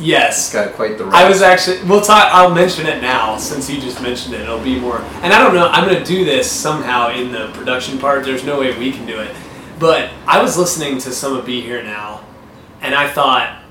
Yes. 0.00 0.52
got 0.52 0.74
quite 0.74 0.98
the. 0.98 1.04
I 1.06 1.28
was 1.28 1.42
actually. 1.42 1.82
We'll 1.84 2.00
talk. 2.00 2.32
I'll 2.32 2.54
mention 2.54 2.86
it 2.86 3.02
now 3.02 3.36
since 3.36 3.68
you 3.68 3.80
just 3.80 4.00
mentioned 4.00 4.34
it. 4.34 4.42
It'll 4.42 4.62
be 4.62 4.78
more. 4.78 4.98
And 5.22 5.32
I 5.32 5.42
don't 5.42 5.54
know. 5.54 5.68
I'm 5.68 5.88
gonna 5.88 6.04
do 6.04 6.24
this 6.24 6.50
somehow 6.50 7.10
in 7.10 7.32
the 7.32 7.50
production 7.52 7.98
part. 7.98 8.24
There's 8.24 8.44
no 8.44 8.60
way 8.60 8.76
we 8.78 8.92
can 8.92 9.06
do 9.06 9.20
it. 9.20 9.34
But 9.78 10.10
I 10.26 10.42
was 10.42 10.56
listening 10.56 10.98
to 11.00 11.12
some 11.12 11.36
of 11.36 11.46
Be 11.46 11.60
Here 11.60 11.82
Now, 11.82 12.24
and 12.80 12.94
I 12.94 13.08
thought 13.08 13.62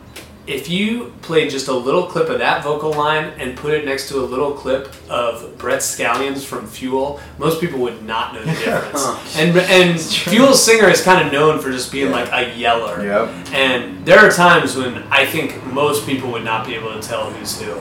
if 0.48 0.70
you 0.70 1.14
played 1.22 1.50
just 1.50 1.68
a 1.68 1.74
little 1.74 2.04
clip 2.06 2.30
of 2.30 2.40
that 2.40 2.64
vocal 2.64 2.92
line 2.94 3.26
and 3.38 3.58
put 3.58 3.74
it 3.74 3.84
next 3.86 4.08
to 4.10 4.20
a 4.20 4.26
little 4.26 4.54
clip 4.54 4.90
of 5.10 5.58
Brett 5.58 5.82
Scallions 5.82 6.46
from 6.46 6.66
Fuel, 6.68 7.20
most 7.38 7.60
people 7.60 7.80
would 7.80 8.02
not 8.04 8.34
know 8.34 8.44
the 8.46 8.52
difference. 8.54 9.38
and 9.38 9.58
and 9.58 10.00
Fuel's 10.00 10.64
singer 10.64 10.88
is 10.90 11.02
kind 11.04 11.26
of 11.26 11.34
known 11.34 11.60
for 11.60 11.70
just 11.72 11.92
being 11.92 12.08
Yeah. 12.08 12.24
like 12.24 12.32
a 12.32 12.58
yeller. 12.58 13.04
Yep. 13.06 13.54
And 13.54 14.06
there 14.06 14.20
are 14.20 14.32
times 14.32 14.76
when 14.78 15.04
I 15.12 15.26
think 15.26 15.62
most 15.66 16.06
people 16.06 16.32
would 16.32 16.46
not 16.46 16.66
be 16.66 16.76
able 16.76 16.94
to 17.00 17.06
tell 17.06 17.30
who's 17.30 17.62
who. 17.62 17.74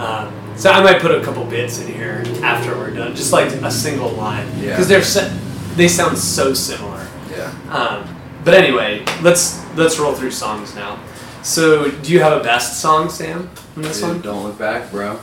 Um, 0.00 0.32
so 0.56 0.70
I 0.70 0.82
might 0.82 1.00
put 1.00 1.12
a 1.12 1.22
couple 1.22 1.44
bits 1.44 1.80
in 1.80 1.92
here 1.92 2.24
after 2.42 2.76
we're 2.76 2.90
done, 2.90 3.14
just 3.14 3.32
like 3.32 3.50
a 3.52 3.70
single 3.70 4.10
line, 4.10 4.46
Yeah. 4.58 4.70
because 4.70 4.88
they're 4.88 5.30
they 5.76 5.86
sound 5.88 6.18
so 6.18 6.52
similar. 6.54 7.06
Yeah. 7.30 7.52
Um, 7.70 8.16
but 8.44 8.54
anyway, 8.54 9.04
let's 9.22 9.64
let's 9.76 9.98
roll 9.98 10.12
through 10.14 10.32
songs 10.32 10.74
now. 10.74 10.98
So, 11.42 11.90
do 11.90 12.12
you 12.12 12.20
have 12.20 12.38
a 12.38 12.44
best 12.44 12.80
song, 12.80 13.08
Sam, 13.08 13.48
from 13.74 13.82
this 13.82 14.02
one? 14.02 14.20
don't 14.20 14.44
look 14.44 14.58
back, 14.58 14.90
bro. 14.90 15.18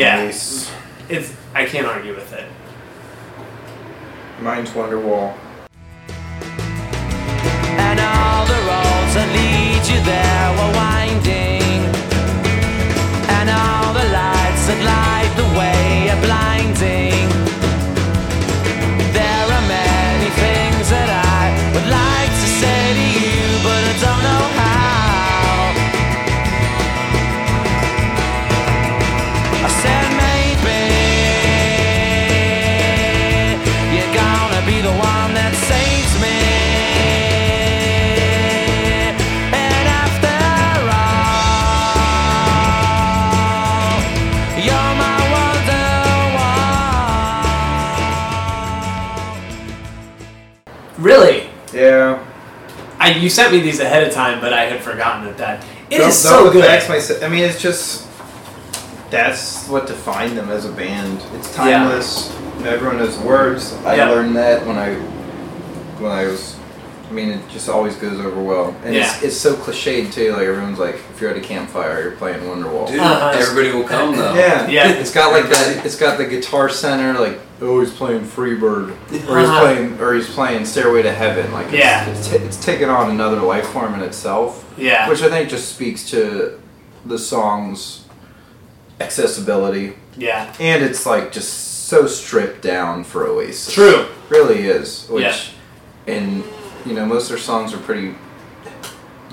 Yeah. 0.00 0.24
Nice. 0.24 0.72
It's 1.10 1.34
I 1.52 1.66
can't 1.66 1.86
argue 1.86 2.14
with 2.14 2.32
it. 2.32 2.46
Mine's 4.40 4.70
Wonderwall. 4.70 5.36
And 7.76 8.00
all 8.00 8.46
the 8.46 8.60
roads 8.70 9.12
that 9.12 9.28
lead 9.36 9.86
you 9.92 10.02
there 10.02 10.99
I 53.14 53.18
you 53.18 53.28
sent 53.30 53.52
me 53.52 53.60
these 53.60 53.80
ahead 53.80 54.06
of 54.06 54.12
time, 54.12 54.40
but 54.40 54.52
I 54.52 54.64
had 54.64 54.80
forgotten 54.80 55.24
that 55.26 55.38
that 55.38 55.64
it 55.90 55.96
is 56.00 56.00
Don't- 56.00 56.12
so 56.12 56.44
don't 56.44 56.52
good. 56.52 56.64
affect 56.64 56.88
my 56.88 56.98
se- 56.98 57.24
I 57.24 57.28
mean, 57.28 57.44
it's 57.44 57.60
just 57.60 58.06
that's 59.10 59.66
what 59.68 59.86
defined 59.86 60.36
them 60.38 60.50
as 60.50 60.64
a 60.64 60.70
band. 60.72 61.20
It's 61.36 61.48
Yeah. 61.56 61.78
timeless. 61.84 62.30
Everyone 62.64 62.98
knows 62.98 63.18
the 63.18 63.26
words. 63.26 63.74
I 63.84 63.96
Yeah. 63.96 64.10
learned 64.10 64.36
that 64.36 64.66
when 64.66 64.78
I 64.78 64.94
when 65.98 66.12
I 66.12 66.24
was. 66.26 66.54
I 67.10 67.12
mean, 67.12 67.28
it 67.30 67.40
just 67.50 67.68
always 67.68 67.96
goes 67.96 68.20
over 68.20 68.40
well, 68.40 68.72
and 68.84 68.94
it's, 68.94 69.20
Yeah. 69.20 69.26
it's 69.26 69.36
so 69.36 69.54
cliched 69.54 70.12
too. 70.14 70.30
Like 70.32 70.46
everyone's 70.46 70.78
like, 70.78 70.94
if 71.12 71.20
you're 71.20 71.30
at 71.30 71.36
a 71.36 71.40
campfire, 71.40 72.00
you're 72.02 72.12
playing 72.12 72.38
Wonderwall. 72.42 72.86
Dude, 72.86 73.00
Uh-huh. 73.00 73.32
everybody 73.34 73.72
will 73.72 73.82
come 73.86 74.16
though. 74.16 74.32
Yeah, 74.34 74.68
Yeah. 74.68 74.88
It's 74.90 75.10
got 75.10 75.32
like 75.32 75.50
that. 75.50 75.84
It's 75.84 75.96
got 75.96 76.18
the 76.18 76.24
guitar 76.24 76.68
center, 76.68 77.18
like 77.18 77.40
oh, 77.62 77.80
he's 77.80 77.92
playing 77.92 78.22
Freebird, 78.22 78.90
or 78.90 78.94
he's 79.10 79.22
Uh-huh. 79.28 79.60
playing, 79.60 80.00
or 80.00 80.14
he's 80.14 80.28
playing 80.28 80.64
Stairway 80.64 81.02
to 81.02 81.12
Heaven. 81.12 81.52
Like 81.52 81.66
it's, 81.66 81.74
Yeah. 81.76 82.06
it's, 82.08 82.28
t- 82.30 82.36
it's 82.36 82.56
taken 82.64 82.88
on 82.88 83.10
another 83.10 83.36
life 83.40 83.66
form 83.68 83.94
in 83.94 84.00
itself, 84.00 84.64
Yeah, 84.76 85.08
which 85.08 85.22
I 85.22 85.28
think 85.28 85.48
just 85.50 85.68
speaks 85.68 86.08
to 86.10 86.58
the 87.04 87.18
song's 87.18 88.04
accessibility, 89.00 89.94
yeah, 90.16 90.52
and 90.60 90.82
it's 90.84 91.06
like 91.06 91.32
just 91.32 91.86
so 91.88 92.06
stripped 92.06 92.62
down 92.62 93.04
for 93.04 93.26
Oasis. 93.26 93.72
true. 93.72 94.06
really 94.28 94.60
is. 94.68 95.06
Which, 95.08 95.22
Yeah. 95.24 96.14
and 96.14 96.44
you 96.86 96.94
know, 96.94 97.04
most 97.04 97.24
of 97.24 97.28
their 97.30 97.38
songs 97.38 97.74
are 97.74 97.78
pretty 97.78 98.14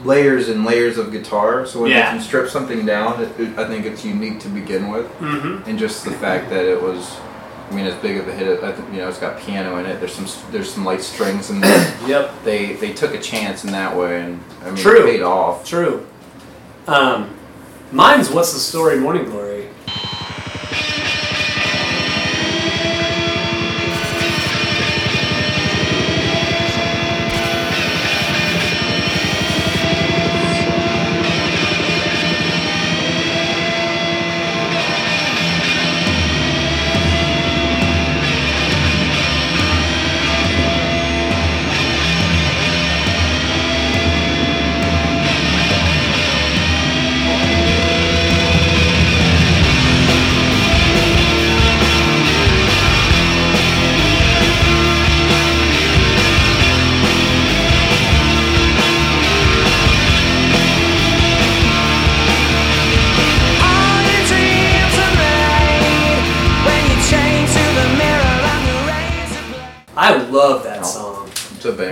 layers 0.03 0.48
and 0.50 0.65
layers 0.65 0.98
of 0.98 1.12
guitar. 1.12 1.65
So 1.65 1.81
when 1.81 1.91
Yeah. 1.91 2.12
they 2.12 2.17
can 2.17 2.22
strip 2.25 2.50
something 2.50 2.86
down, 2.86 3.22
it, 3.22 3.39
it, 3.39 3.57
I 3.60 3.65
think 3.65 3.86
it's 3.86 4.03
unique 4.05 4.39
to 4.41 4.48
begin 4.48 4.89
with 4.91 5.05
mm-hmm. 5.19 5.67
and 5.69 5.77
just 5.77 6.03
the 6.05 6.12
fact 6.12 6.50
that 6.50 6.65
it 6.65 6.81
was 6.81 7.17
I 7.70 7.74
mean 7.74 7.86
as 7.86 7.96
big 8.02 8.18
of 8.18 8.28
a 8.28 8.34
hit 8.34 8.62
you 8.94 9.00
know 9.00 9.10
it's 9.10 9.20
got 9.20 9.40
piano 9.40 9.78
in 9.78 9.86
it 9.86 10.00
there's 10.00 10.14
some 10.14 10.28
there's 10.52 10.72
some 10.72 10.86
light 10.86 11.02
strings 11.02 11.50
in 11.50 11.60
there 11.60 11.98
Yep, 12.08 12.44
they 12.44 12.74
they 12.74 12.94
took 12.94 13.14
a 13.14 13.20
chance 13.20 13.64
in 13.66 13.72
that 13.72 13.96
way 13.96 14.22
and 14.22 14.42
I 14.62 14.68
mean 14.68 14.76
True. 14.76 15.06
it 15.08 15.12
paid 15.12 15.22
off 15.22 15.66
true. 15.66 16.06
Um, 16.88 17.36
mine's 17.92 18.30
what's 18.30 18.54
the 18.54 18.60
story, 18.60 18.98
Morning 19.00 19.26
Glory. 19.26 19.57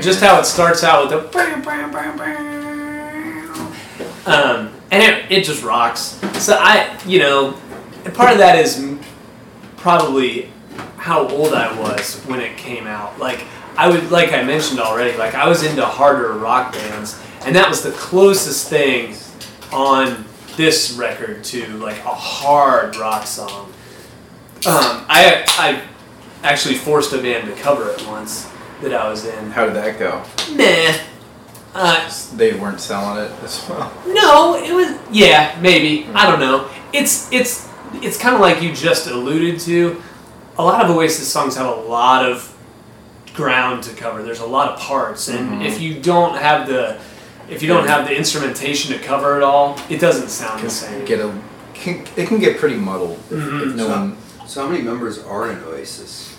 Just 0.06 0.22
how 0.22 0.40
it 0.40 0.46
starts 0.46 0.84
out 0.84 1.10
with 1.10 1.10
the 1.10 1.30
um, 4.28 4.72
and 4.92 5.02
it, 5.02 5.32
it 5.32 5.44
just 5.44 5.64
rocks. 5.64 6.22
So 6.34 6.56
I, 6.60 6.96
you 7.08 7.18
know, 7.18 7.58
part 8.14 8.32
of 8.32 8.38
that 8.38 8.56
is 8.56 8.96
probably 9.78 10.52
how 10.98 11.28
old 11.28 11.56
I 11.56 11.76
was 11.82 12.22
when 12.26 12.40
it 12.40 12.56
came 12.56 12.86
out. 12.86 13.18
Like 13.18 13.46
I 13.78 13.90
would, 13.90 14.12
like 14.12 14.32
I 14.32 14.44
mentioned 14.44 14.80
already, 14.80 15.18
like 15.18 15.34
I 15.34 15.50
was 15.50 15.64
into 15.64 15.84
harder 15.84 16.34
rock 16.34 16.74
bands, 16.74 17.20
and 17.44 17.56
that 17.56 17.68
was 17.68 17.82
the 17.82 17.92
closest 17.94 18.70
thing 18.70 19.16
on 19.74 20.24
this 20.56 20.92
record 20.92 21.44
to 21.46 21.66
like 21.80 21.98
a 21.98 22.14
hard 22.14 22.96
rock 22.98 23.26
song. 23.26 23.74
Um, 24.68 25.04
I 25.10 25.46
I 25.58 25.82
actually 26.44 26.76
forced 26.76 27.12
a 27.14 27.18
band 27.18 27.48
to 27.48 27.60
cover 27.60 27.90
it 27.90 28.06
once 28.06 28.52
that 28.86 28.94
I 28.94 29.10
was 29.10 29.26
in. 29.26 29.52
how 29.52 29.66
did 29.66 29.76
that 29.76 30.00
go 30.00 30.24
Nah. 30.56 30.98
Uh, 31.78 32.10
they 32.38 32.54
weren't 32.54 32.80
selling 32.80 33.18
it 33.26 33.32
as 33.44 33.68
well 33.68 33.92
no, 34.08 34.56
it 34.56 34.74
was 34.74 34.98
yeah, 35.12 35.58
maybe. 35.62 36.08
I 36.14 36.30
don't 36.30 36.40
know. 36.40 36.70
It's 36.94 37.30
it's 37.34 37.68
it's 37.96 38.18
kind 38.18 38.34
of 38.34 38.40
like 38.42 38.62
you 38.62 38.74
just 38.74 39.08
alluded 39.08 39.60
to. 39.62 40.02
A 40.58 40.64
lot 40.64 40.84
of 40.86 40.90
Oasis 40.96 41.28
songs 41.32 41.58
have 41.58 41.68
a 41.68 41.80
lot 41.82 42.26
of 42.26 42.56
ground 43.34 43.84
to 43.84 43.94
cover. 43.94 44.24
There's 44.24 44.40
a 44.40 44.46
lot 44.46 44.72
of 44.72 44.80
parts, 44.80 45.28
and 45.28 45.62
if 45.66 45.82
you 45.82 46.00
don't 46.02 46.38
have 46.38 46.68
the 46.68 46.98
if 47.50 47.62
you 47.62 47.68
don't 47.68 47.86
have 47.88 48.08
the 48.08 48.16
instrumentation 48.16 48.94
to 48.98 49.04
cover 49.04 49.36
it 49.38 49.44
all, 49.44 49.78
it 49.90 50.00
doesn't 50.00 50.30
sound 50.30 50.64
the 50.64 50.70
same. 50.70 51.04
get 51.06 51.20
a 51.20 51.38
can, 51.74 52.06
it 52.16 52.28
can 52.30 52.40
get 52.40 52.58
pretty 52.58 52.78
muddled 52.78 53.20
if, 53.30 53.38
Mhm. 53.38 53.68
if 53.70 53.76
no 53.76 53.84
So- 53.88 53.90
one 53.92 54.18
So 54.48 54.62
how 54.64 54.70
many 54.70 54.82
members 54.82 55.20
are 55.24 55.52
in 55.52 55.62
Oasis? 55.66 56.35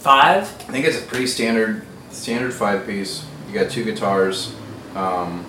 Five. 0.00 0.44
I 0.44 0.72
think 0.72 0.86
it's 0.86 0.98
a 0.98 1.02
pretty 1.02 1.26
standard 1.26 1.82
standard 2.10 2.52
five 2.52 2.86
piece. 2.86 3.24
You 3.48 3.58
got 3.58 3.70
two 3.70 3.84
guitars, 3.84 4.52
um, 4.96 5.44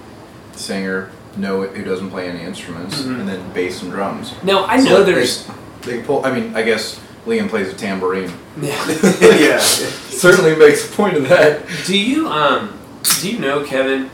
singer, 0.53 1.09
no 1.37 1.63
who 1.63 1.83
doesn't 1.83 2.09
play 2.11 2.27
any 2.29 2.41
instruments, 2.43 3.01
Mhm. 3.01 3.21
and 3.21 3.29
then 3.29 3.51
bass 3.53 3.81
and 3.81 3.91
drums. 3.91 4.33
No, 4.43 4.65
I 4.65 4.79
So 4.79 4.89
know 4.89 5.03
they- 5.03 5.13
there's. 5.13 5.45
They 5.83 5.93
can 5.93 6.03
pull. 6.03 6.23
I 6.25 6.31
mean, 6.31 6.51
I 6.55 6.61
guess 6.61 6.99
Liam 7.25 7.49
plays 7.49 7.69
a 7.69 7.73
tambourine. 7.73 8.31
Yeah. 8.61 8.75
yeah. 9.21 9.57
Certainly 9.59 10.55
makes 10.57 10.85
a 10.85 10.91
point 10.91 11.17
of 11.17 11.27
that. 11.29 11.61
Do 11.87 11.97
you 11.97 12.27
um 12.27 12.73
do 13.21 13.29
you 13.31 13.39
know 13.39 13.61
Kevin? 13.63 14.09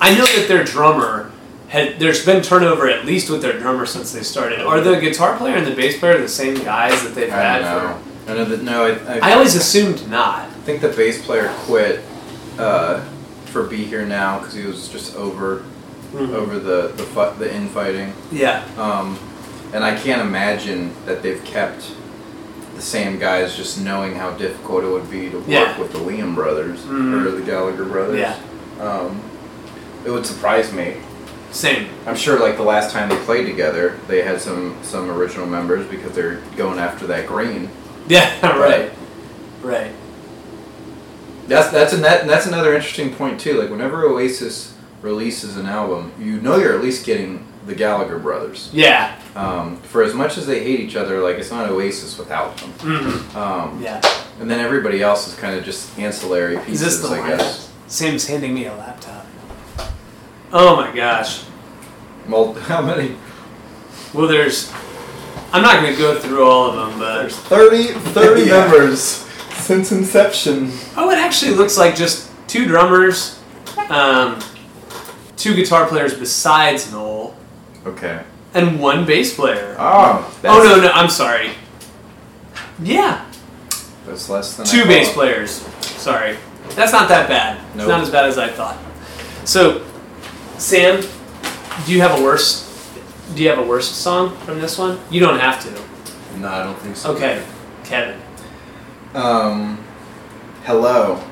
I 0.00 0.14
know 0.14 0.24
that 0.24 0.48
their 0.48 0.64
drummer 0.64 1.30
had 1.68 2.00
there's 2.00 2.24
been 2.24 2.42
turnover 2.42 2.88
at 2.88 3.04
least 3.04 3.28
with 3.30 3.42
their 3.42 3.58
drummer 3.60 3.84
since 3.86 4.10
they 4.12 4.22
started. 4.22 4.60
Are 4.60 4.80
the 4.80 4.96
guitar 4.96 5.36
player 5.36 5.54
and 5.56 5.66
the 5.66 5.70
bass 5.72 5.98
player 5.98 6.18
the 6.18 6.28
same 6.28 6.54
guys 6.54 7.02
that 7.02 7.14
they've 7.14 7.30
I 7.32 7.36
had 7.36 7.62
know. 7.62 7.96
I 8.28 8.34
know 8.34 8.44
that. 8.44 8.62
No, 8.62 8.84
I. 8.84 9.18
I, 9.18 9.30
I 9.30 9.32
always 9.34 9.54
assumed 9.54 10.08
not. 10.08 10.40
I 10.40 10.50
think 10.64 10.80
the 10.80 10.88
bass 10.88 11.24
player 11.24 11.48
quit 11.66 12.00
uh, 12.58 13.00
for 13.46 13.64
"Be 13.64 13.84
Here 13.84 14.04
Now" 14.06 14.38
because 14.38 14.54
he 14.54 14.64
was 14.66 14.88
just 14.88 15.16
over 15.16 15.64
over 16.14 16.58
the 16.58 16.88
the 16.96 17.02
fu- 17.04 17.38
the 17.38 17.52
infighting. 17.54 18.12
Yeah. 18.30 18.64
Um, 18.76 19.18
and 19.72 19.84
I 19.84 19.96
can't 19.96 20.20
imagine 20.20 20.92
that 21.06 21.22
they've 21.22 21.42
kept 21.44 21.92
the 22.74 22.82
same 22.82 23.18
guys 23.18 23.56
just 23.56 23.80
knowing 23.80 24.14
how 24.14 24.30
difficult 24.32 24.84
it 24.84 24.88
would 24.88 25.10
be 25.10 25.28
to 25.30 25.38
work 25.38 25.48
Yeah. 25.48 25.78
with 25.78 25.92
the 25.92 25.98
Liam 25.98 26.34
brothers 26.34 26.80
Mhm. 26.80 27.26
or 27.26 27.30
the 27.30 27.42
Gallagher 27.42 27.84
brothers. 27.84 28.18
Yeah. 28.18 28.36
Um, 28.80 29.20
it 30.04 30.10
would 30.10 30.24
surprise 30.26 30.72
me. 30.72 30.96
Same. 31.52 31.88
I'm 32.06 32.16
sure 32.16 32.38
like 32.40 32.56
the 32.56 32.62
last 32.62 32.90
time 32.92 33.08
they 33.08 33.16
played 33.18 33.46
together, 33.46 33.96
they 34.08 34.22
had 34.22 34.40
some 34.40 34.76
some 34.82 35.10
original 35.10 35.46
members 35.46 35.86
because 35.86 36.12
they're 36.12 36.40
going 36.56 36.78
after 36.78 37.06
that 37.08 37.26
green. 37.26 37.70
Yeah. 38.08 38.56
Right. 38.56 38.90
Right. 39.62 39.92
That's 41.46 41.70
that's 41.70 41.92
an, 41.92 42.02
that, 42.02 42.26
that's 42.26 42.46
another 42.46 42.74
interesting 42.74 43.14
point 43.14 43.40
too. 43.40 43.60
Like 43.60 43.70
whenever 43.70 44.04
Oasis 44.04 44.74
releases 45.02 45.56
an 45.56 45.66
album, 45.66 46.12
you 46.18 46.40
know 46.40 46.56
you're 46.56 46.74
at 46.74 46.82
least 46.82 47.04
getting 47.06 47.46
the 47.66 47.74
Gallagher 47.74 48.18
brothers. 48.18 48.70
Yeah. 48.72 49.16
Um, 49.36 49.76
for 49.78 50.02
as 50.02 50.14
much 50.14 50.38
as 50.38 50.46
they 50.46 50.62
hate 50.64 50.80
each 50.80 50.96
other, 50.96 51.20
like 51.20 51.36
it's 51.36 51.50
not 51.50 51.68
Oasis 51.68 52.18
without 52.18 52.56
them. 52.56 52.72
Mm-hmm. 52.74 53.36
Um, 53.36 53.82
Yeah. 53.82 54.00
and 54.40 54.50
then 54.50 54.60
everybody 54.60 55.02
else 55.02 55.28
is 55.28 55.34
kind 55.34 55.56
of 55.56 55.64
just 55.64 55.96
ancillary 55.98 56.56
Is 56.56 56.64
pieces, 56.64 57.00
this 57.02 57.10
the 57.10 57.16
I 57.16 57.28
guess. 57.28 57.70
Sam's 57.86 58.26
handing 58.26 58.54
me 58.54 58.66
a 58.66 58.74
laptop. 58.74 59.26
Oh 60.52 60.76
my 60.76 60.94
gosh. 60.94 61.44
Well, 62.28 62.54
how 62.70 62.80
many? 62.82 63.16
Well, 64.14 64.26
there's. 64.26 64.72
I'm 65.52 65.62
not 65.62 65.82
going 65.82 65.92
to 65.92 65.98
go 65.98 66.18
through 66.18 66.44
all 66.44 66.70
of 66.70 66.90
them, 66.90 66.98
but. 66.98 67.32
30, 67.32 67.86
30 67.92 68.42
Yeah. 68.46 68.46
members 68.68 69.02
since 69.02 69.92
inception. 69.92 70.70
Oh, 70.96 71.10
it 71.10 71.18
actually 71.18 71.52
looks 71.52 71.76
like 71.76 71.94
just 71.96 72.30
two 72.48 72.66
drummers, 72.66 73.38
um, 73.88 74.38
two 75.36 75.54
guitar 75.54 75.86
players 75.86 76.14
besides 76.14 76.90
Noel, 76.92 77.36
Okay. 77.86 78.22
and 78.54 78.80
one 78.80 79.04
bass 79.04 79.34
player. 79.34 79.76
Oh. 79.78 80.38
oh, 80.44 80.62
no, 80.62 80.80
no, 80.80 80.90
I'm 80.92 81.08
sorry. 81.10 81.50
Yeah, 82.82 83.26
That's 84.06 84.28
less 84.28 84.56
than 84.56 84.66
I 84.66 84.70
two 84.70 84.84
bass 84.84 85.12
players. 85.12 85.50
Sorry. 85.82 86.36
That's 86.70 86.92
not 86.92 87.08
that 87.08 87.28
bad. 87.28 87.58
It's 87.68 87.76
Nope. 87.76 87.88
not 87.88 88.00
as 88.00 88.10
bad 88.10 88.24
as 88.26 88.38
I 88.38 88.48
thought. 88.48 88.78
So, 89.44 89.84
Sam, 90.58 91.02
do 91.86 91.92
you 91.92 92.00
have 92.00 92.18
a 92.18 92.22
worse? 92.22 92.66
Do 93.34 93.42
you 93.42 93.48
have 93.48 93.58
a 93.58 93.62
worst 93.66 93.96
song 93.96 94.36
from 94.38 94.60
this 94.60 94.76
one? 94.78 94.98
You 95.10 95.20
don't 95.20 95.38
have 95.38 95.62
to. 95.64 96.38
No, 96.40 96.48
I 96.48 96.62
don't 96.64 96.78
think 96.78 96.96
so. 96.96 97.14
Okay, 97.14 97.44
Kevin. 97.84 98.20
Um. 99.14 99.78
Hello. 100.64 101.22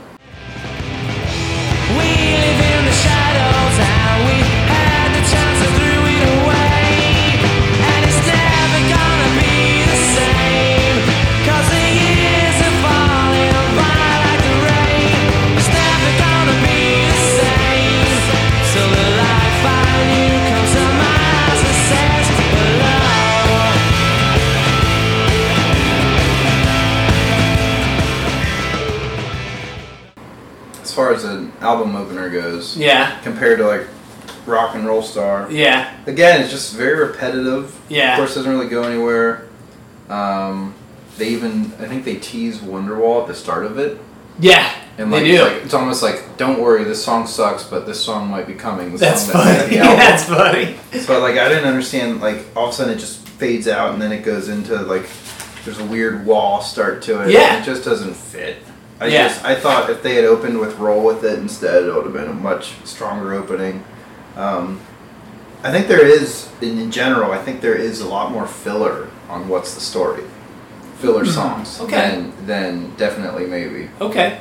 As 30.88 30.94
far 30.94 31.12
as 31.12 31.24
an 31.24 31.52
album 31.60 31.94
opener 31.96 32.30
goes, 32.30 32.74
Yeah, 32.74 33.20
compared 33.20 33.58
to 33.58 33.66
like 33.66 33.86
Rock 34.46 34.74
and 34.74 34.86
Roll 34.86 35.02
Star, 35.02 35.46
yeah, 35.52 35.94
again, 36.06 36.40
it's 36.40 36.50
just 36.50 36.74
very 36.74 36.98
repetitive. 37.06 37.78
Yeah. 37.90 38.12
Of 38.14 38.18
course, 38.20 38.32
it 38.32 38.36
doesn't 38.36 38.50
really 38.50 38.70
go 38.70 38.84
anywhere. 38.84 39.48
Um, 40.08 40.74
they 41.18 41.28
even, 41.28 41.66
I 41.78 41.84
think 41.86 42.06
they 42.06 42.16
tease 42.16 42.60
Wonderwall 42.60 43.20
at 43.20 43.28
the 43.28 43.34
start 43.34 43.66
of 43.66 43.78
it. 43.78 44.00
yeah. 44.40 44.72
And 44.96 45.12
they 45.12 45.22
do. 45.24 45.34
It's, 45.34 45.42
like, 45.54 45.62
it's 45.64 45.74
almost 45.74 46.02
like, 46.02 46.36
don't 46.38 46.58
worry, 46.60 46.82
this 46.84 47.04
song 47.04 47.26
sucks, 47.28 47.62
but 47.64 47.84
this 47.86 48.02
song 48.02 48.28
might 48.28 48.46
be 48.48 48.54
coming. 48.54 48.92
The 48.92 48.98
That's 48.98 49.30
song 49.30 49.44
that- 49.44 49.60
funny. 49.66 49.70
the 49.76 49.82
album. 49.82 49.98
That's 49.98 50.24
funny. 50.24 51.00
So 51.04 51.20
like 51.20 51.36
I 51.36 51.48
didn't 51.50 51.66
understand 51.68 52.20
like 52.22 52.46
all 52.56 52.68
of 52.68 52.70
a 52.70 52.72
sudden 52.76 52.94
it 52.94 52.98
just 52.98 53.20
fades 53.28 53.68
out 53.68 53.92
and 53.92 54.00
then 54.02 54.10
it 54.10 54.24
goes 54.24 54.48
into 54.48 54.74
like 54.82 55.06
there's 55.64 55.78
a 55.78 55.84
weird 55.84 56.24
wall 56.26 56.62
start 56.62 57.02
to 57.02 57.22
it. 57.22 57.30
Yeah. 57.30 57.60
It 57.60 57.64
just 57.64 57.84
doesn't 57.84 58.14
fit. 58.14 58.56
I 59.00 59.06
Yeah. 59.06 59.28
just 59.28 59.44
I 59.44 59.54
thought 59.54 59.90
if 59.90 60.02
they 60.02 60.14
had 60.16 60.24
opened 60.24 60.58
with 60.58 60.76
roll 60.78 61.02
with 61.04 61.24
it 61.24 61.38
instead 61.38 61.84
it 61.84 61.94
would 61.94 62.04
have 62.04 62.12
been 62.12 62.28
a 62.28 62.32
much 62.32 62.72
stronger 62.84 63.34
opening. 63.34 63.84
Um, 64.36 64.80
I 65.62 65.70
think 65.72 65.88
there 65.88 66.04
is 66.06 66.48
in, 66.60 66.90
general 66.90 67.32
I 67.32 67.38
think 67.38 67.60
there 67.60 67.74
is 67.74 68.00
a 68.00 68.08
lot 68.08 68.30
more 68.32 68.46
filler 68.46 69.08
on 69.28 69.48
what's 69.48 69.74
the 69.74 69.80
story. 69.80 70.24
Filler 70.98 71.24
songs. 71.24 71.68
Mm-hmm. 71.78 71.84
Okay. 71.84 72.10
Than, 72.10 72.46
than 72.46 72.94
definitely 72.96 73.46
maybe. 73.46 73.88
Okay. 74.00 74.40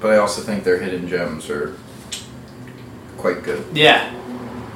But 0.00 0.12
I 0.12 0.16
also 0.18 0.42
think 0.42 0.64
their 0.64 0.78
hidden 0.78 1.08
gems 1.08 1.48
are 1.50 1.74
quite 3.18 3.42
good. 3.42 3.64
Yeah, 3.72 4.12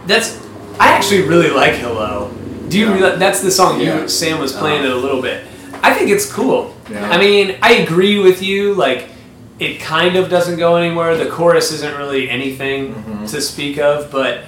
that's. 0.06 0.38
I 0.78 0.88
actually 0.92 1.22
really 1.22 1.50
like 1.50 1.74
Hello. 1.74 2.32
Do 2.68 2.78
you? 2.78 2.86
Yeah. 2.88 2.94
realize 2.94 3.18
that's 3.18 3.40
the 3.42 3.50
song 3.50 3.80
you 3.80 4.08
Sam 4.08 4.38
was 4.40 4.52
playing 4.52 4.82
Uh-huh. 4.84 4.90
it 4.90 4.96
a 4.96 4.98
little 4.98 5.20
bit. 5.20 5.44
I 5.82 5.94
think 5.94 6.10
it's 6.10 6.30
cool. 6.30 6.74
Yeah. 6.90 7.08
I 7.10 7.18
mean, 7.18 7.56
I 7.62 7.74
agree 7.74 8.18
with 8.18 8.42
you. 8.42 8.74
Like, 8.74 9.08
it 9.58 9.80
kind 9.80 10.16
of 10.16 10.28
doesn't 10.30 10.58
go 10.58 10.76
anywhere. 10.76 11.16
The 11.16 11.28
chorus 11.30 11.70
isn't 11.72 11.96
really 11.98 12.28
anything 12.30 12.94
Mhm. 12.94 13.30
to 13.30 13.40
speak 13.40 13.78
of, 13.78 14.10
but 14.10 14.40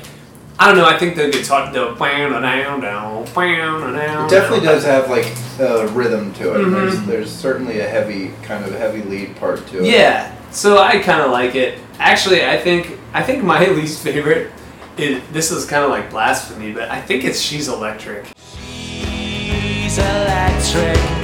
I 0.59 0.69
don't 0.69 0.77
know. 0.77 0.87
I 0.87 0.97
think 0.99 1.17
the 1.17 1.29
guitar, 1.29 1.71
the 1.73 1.95
down 1.95 2.41
down 2.43 2.81
down 2.81 3.93
down. 3.95 4.27
It 4.27 4.31
definitely 4.31 4.65
does 4.65 4.85
have 4.85 5.11
like 5.11 5.27
a 5.59 5.87
rhythm 5.89 6.33
to 6.35 6.55
it. 6.55 6.59
Mhm. 6.67 6.73
There's, 6.73 7.01
there's 7.03 7.31
certainly 7.33 7.81
a 7.81 7.89
heavy 7.89 8.31
kind 8.43 8.65
of 8.65 8.73
heavy 8.79 9.03
lead 9.03 9.37
part 9.37 9.67
to 9.69 9.79
it. 9.79 9.85
Yeah, 9.85 10.31
so 10.51 10.79
I 10.79 10.99
kind 10.99 11.21
of 11.23 11.31
like 11.31 11.55
it. 11.55 11.79
Actually, 11.99 12.47
I 12.47 12.57
think 12.59 12.99
I 13.15 13.23
think 13.23 13.43
my 13.43 13.67
least 13.79 14.03
favorite 14.03 14.51
is 14.97 15.21
this 15.33 15.51
is 15.51 15.65
kind 15.67 15.85
of 15.85 15.91
like 15.91 16.11
blasphemy, 16.11 16.73
but 16.73 16.91
I 16.91 17.01
think 17.01 17.25
it's 17.25 17.41
she's 17.41 17.69
electric. 17.69 18.25
She's 18.57 19.99
electric. 19.99 21.22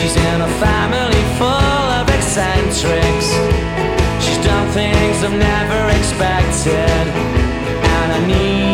She's 0.00 0.16
in 0.16 0.40
a 0.40 0.48
family 0.58 1.22
full 1.36 1.86
of 1.98 2.08
eccentrics. 2.08 3.28
She's 4.24 4.40
done 4.42 4.66
things 4.72 5.22
I've 5.22 5.36
never 5.36 5.90
expected, 5.98 7.04
and 7.94 8.12
I 8.12 8.26
need 8.26 8.69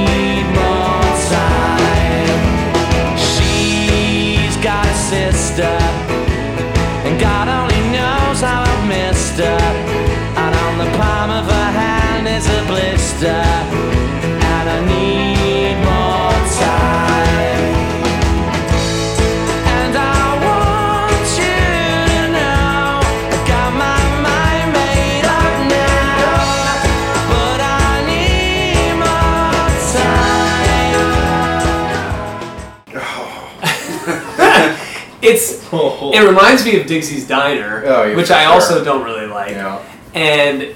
it 36.17 36.27
reminds 36.27 36.65
me 36.65 36.81
of 36.81 36.87
Digsy's 36.87 37.27
Dinner, 37.27 37.83
Oh, 37.87 38.05
yeah, 38.05 38.17
which 38.17 38.31
I 38.31 38.45
sure. 38.45 38.53
also 38.55 38.85
don't 38.85 39.05
really 39.05 39.27
like, 39.27 39.51
Yeah. 39.53 39.83
and 40.15 40.75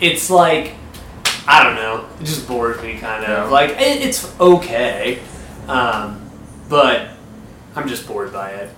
it's 0.00 0.30
like 0.30 0.74
I 1.46 1.64
don't 1.64 1.76
know, 1.76 2.06
it 2.20 2.24
just 2.24 2.46
bores 2.46 2.80
me 2.82 2.98
kind 2.98 3.24
of. 3.24 3.28
Yeah. 3.30 3.44
Like 3.44 3.70
it, 3.70 4.02
it's 4.02 4.38
okay, 4.38 5.20
um, 5.66 6.28
but 6.68 7.08
I'm 7.74 7.88
just 7.88 8.06
bored 8.06 8.32
by 8.32 8.50
it. 8.50 8.70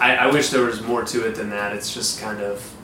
I, 0.00 0.16
I 0.16 0.26
wish 0.30 0.50
there 0.50 0.64
was 0.64 0.80
more 0.82 1.04
to 1.04 1.26
it 1.26 1.34
than 1.36 1.50
that. 1.50 1.74
It's 1.76 1.92
just 1.94 2.20
kind 2.20 2.40
of. 2.40 2.74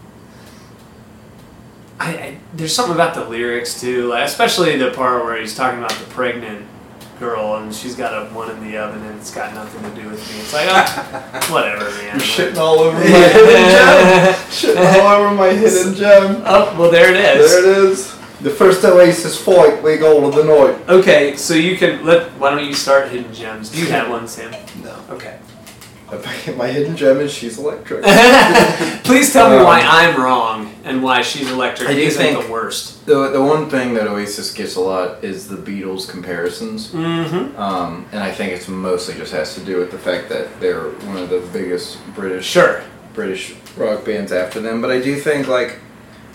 I, 1.99 2.09
I 2.11 2.39
there's 2.53 2.75
something 2.75 2.95
about 2.95 3.15
the 3.15 3.25
lyrics 3.29 3.81
too, 3.81 4.09
like 4.09 4.25
especially 4.27 4.77
the 4.77 4.91
part 4.91 5.25
where 5.25 5.41
he's 5.41 5.55
talking 5.57 5.79
about 5.79 5.93
the 5.93 6.07
pregnant 6.07 6.67
girl 7.19 7.57
and 7.57 7.75
she's 7.75 7.95
got 7.95 8.13
a 8.13 8.27
one 8.35 8.51
in 8.51 8.63
the 8.63 8.77
oven 8.77 9.03
and 9.03 9.19
it's 9.21 9.33
got 9.35 9.55
nothing 9.55 9.83
to 9.89 10.03
do 10.03 10.09
with 10.09 10.21
me. 10.31 10.41
It's 10.41 10.53
like 10.53 10.67
ah, 10.69 11.47
whatever, 11.53 11.85
man. 11.91 12.19
You're 12.19 12.21
shitting 12.21 12.57
all 12.57 12.81
over 12.81 12.99
my 12.99 13.05
hidden 13.07 13.71
gem. 13.71 14.35
Shitting 14.51 15.01
all 15.03 15.07
over 15.23 15.35
my 15.35 15.49
hidden 15.51 15.95
gem. 15.95 16.43
Oh 16.45 16.77
well, 16.79 16.91
there 16.91 17.11
it 17.15 17.17
is. 17.41 17.51
There 17.51 17.71
it 17.71 17.91
is. 17.91 18.17
The 18.41 18.51
first 18.51 18.85
Oasis 18.85 19.41
fight, 19.41 19.83
we 19.83 19.97
go 19.97 20.27
of 20.27 20.35
the 20.35 20.45
night. 20.45 20.89
Okay, 20.89 21.37
so 21.37 21.55
you 21.55 21.77
can 21.79 22.05
let. 22.05 22.31
Why 22.33 22.51
don't 22.51 22.65
you 22.67 22.75
start 22.75 23.09
hidden 23.11 23.33
gems? 23.33 23.71
Do 23.71 23.79
you 23.79 23.87
have 23.91 24.11
one, 24.11 24.29
Sam? 24.29 24.53
No. 24.83 24.99
Okay. 25.11 25.39
My 26.57 26.69
hidden 26.69 26.97
gem 26.97 27.19
is 27.21 27.33
she's 27.33 27.59
electric. 27.59 28.03
Please 29.05 29.33
tell 29.33 29.51
me 29.51 29.57
Um, 29.57 29.65
why 29.65 29.81
I'm 29.81 30.21
wrong 30.21 30.74
and 30.85 31.03
why 31.03 31.23
she's 31.23 31.51
electric 31.51 31.89
I 31.89 31.95
do 31.95 32.01
isn't 32.01 32.23
think- 32.23 32.45
the 32.47 32.53
worst. 32.53 33.07
The, 33.07 33.31
the 33.31 33.43
one 33.43 33.69
thing 33.71 33.95
that 33.95 34.07
Oasis 34.07 34.53
gets 34.53 34.77
a 34.77 34.81
lot 34.81 35.23
is 35.25 35.49
the 35.49 35.57
Beatles 35.57 36.09
comparisons. 36.09 36.93
Mm-hmm. 36.93 37.57
Um, 37.61 38.07
and 38.13 38.23
I 38.23 38.31
think 38.31 38.53
it's 38.53 38.69
mostly 38.69 39.15
just 39.15 39.33
has 39.33 39.55
to 39.55 39.61
do 39.65 39.79
with 39.79 39.91
the 39.91 39.99
fact 39.99 40.29
that 40.31 40.61
they're 40.61 40.91
one 40.91 41.17
of 41.19 41.29
the 41.31 41.41
biggest 41.53 41.99
British 42.15 42.47
Sure. 42.47 42.83
British 43.15 43.55
rock 43.77 44.05
bands 44.05 44.33
after 44.33 44.61
them. 44.61 44.81
But 44.81 44.91
I 44.91 45.01
do 45.01 45.17
think 45.17 45.49
like 45.49 45.79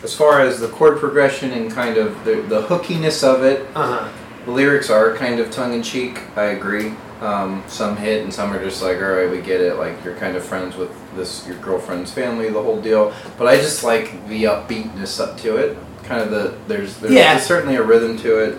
as 0.04 0.16
far 0.16 0.42
as 0.42 0.60
the 0.60 0.68
chord 0.70 0.98
progression 1.00 1.52
and 1.52 1.72
kind 1.72 1.98
of 1.98 2.24
the, 2.24 2.36
the 2.48 2.62
hookiness 2.64 3.24
of 3.24 3.44
it, 3.44 3.66
Uh 3.76 4.00
huh. 4.04 4.10
the 4.46 4.52
lyrics 4.52 4.90
are 4.90 5.14
kind 5.16 5.40
of 5.40 5.52
tongue 5.52 5.74
in 5.74 5.84
cheek. 5.84 6.20
I 6.38 6.46
agree. 6.58 6.94
Um, 7.22 7.64
some 7.68 7.98
hit 7.98 8.24
and 8.24 8.34
some 8.34 8.54
are 8.54 8.64
just 8.64 8.82
like, 8.82 8.96
all 8.98 9.12
right, 9.12 9.30
we 9.30 9.42
get 9.42 9.60
it. 9.60 9.76
Like 9.76 10.02
you're 10.06 10.16
kind 10.16 10.38
of 10.38 10.44
friends 10.46 10.78
with 10.78 10.90
this 11.16 11.48
your 11.48 11.58
girlfriend's 11.58 12.12
family, 12.12 12.50
the 12.50 12.62
whole 12.62 12.82
deal. 12.82 13.14
But 13.38 13.48
I 13.48 13.58
just 13.58 13.84
like 13.84 14.28
the 14.28 14.44
upbeatness 14.46 15.20
up 15.20 15.38
to 15.40 15.58
it. 15.58 15.78
Kind 16.04 16.22
of 16.22 16.32
the 16.32 16.56
there's 16.68 16.98
there's, 16.98 17.14
Yeah. 17.14 17.34
there's 17.34 17.46
certainly 17.46 17.76
a 17.76 17.84
rhythm 17.84 18.18
to 18.20 18.38
it, 18.40 18.58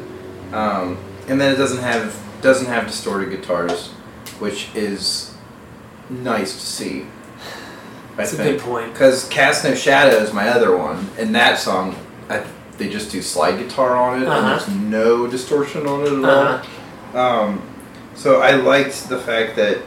um, 0.54 0.98
and 1.28 1.40
then 1.40 1.52
it 1.52 1.56
doesn't 1.56 1.82
have 1.82 2.16
doesn't 2.42 2.66
have 2.66 2.86
distorted 2.86 3.30
guitars, 3.30 3.88
which 4.38 4.68
is 4.74 5.34
nice 6.08 6.54
to 6.54 6.60
see. 6.60 7.06
I 8.12 8.16
That's 8.16 8.32
a 8.34 8.36
good 8.36 8.60
point. 8.60 8.92
Because 8.92 9.24
Cast 9.28 9.64
No 9.64 9.74
Shadow 9.74 10.16
is 10.16 10.32
my 10.32 10.48
other 10.48 10.76
one, 10.76 11.08
and 11.18 11.34
that 11.34 11.58
song, 11.58 11.96
I, 12.28 12.42
they 12.78 12.88
just 12.88 13.10
do 13.10 13.20
slide 13.22 13.58
guitar 13.58 13.96
on 13.96 14.22
it, 14.22 14.26
Uh-huh. 14.28 14.38
and 14.38 14.46
there's 14.48 14.68
no 14.68 15.26
distortion 15.26 15.86
on 15.86 16.00
it 16.02 16.12
at 16.12 16.24
Uh-huh. 16.24 16.62
all. 17.14 17.40
Um, 17.44 17.62
so 18.14 18.40
I 18.42 18.52
liked 18.52 19.08
the 19.08 19.18
fact 19.18 19.56
that 19.56 19.78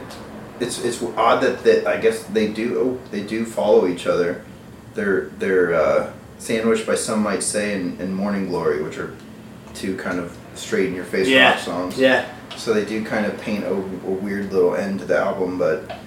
it's 0.64 0.82
it's 0.84 1.02
odd 1.16 1.42
that, 1.42 1.62
that 1.64 1.86
I 1.86 1.96
guess 2.00 2.22
they 2.24 2.48
do 2.52 2.98
they 3.10 3.22
do 3.22 3.44
follow 3.44 3.86
each 3.86 4.06
other. 4.06 4.42
They're 4.94 5.26
they're 5.38 5.74
uh, 5.74 6.12
sandwiched 6.38 6.86
by 6.86 6.94
some 6.96 7.22
might 7.22 7.42
say 7.42 7.74
and, 7.74 8.00
and 8.00 8.14
Morning 8.14 8.48
Glory, 8.48 8.82
which 8.82 8.98
are 8.98 9.14
two 9.74 9.96
kind 9.96 10.18
of 10.18 10.36
straight 10.54 10.86
in 10.88 10.94
your 10.94 11.04
face 11.04 11.28
Yeah. 11.28 11.50
rock 11.50 11.58
songs. 11.60 11.98
Yeah. 11.98 12.26
So 12.56 12.72
they 12.72 12.84
do 12.84 13.04
kind 13.04 13.26
of 13.26 13.40
paint 13.40 13.64
a, 13.64 13.72
a 13.72 14.12
weird 14.26 14.52
little 14.52 14.74
end 14.76 15.00
to 15.00 15.04
the 15.04 15.18
album, 15.18 15.58
but 15.58 15.98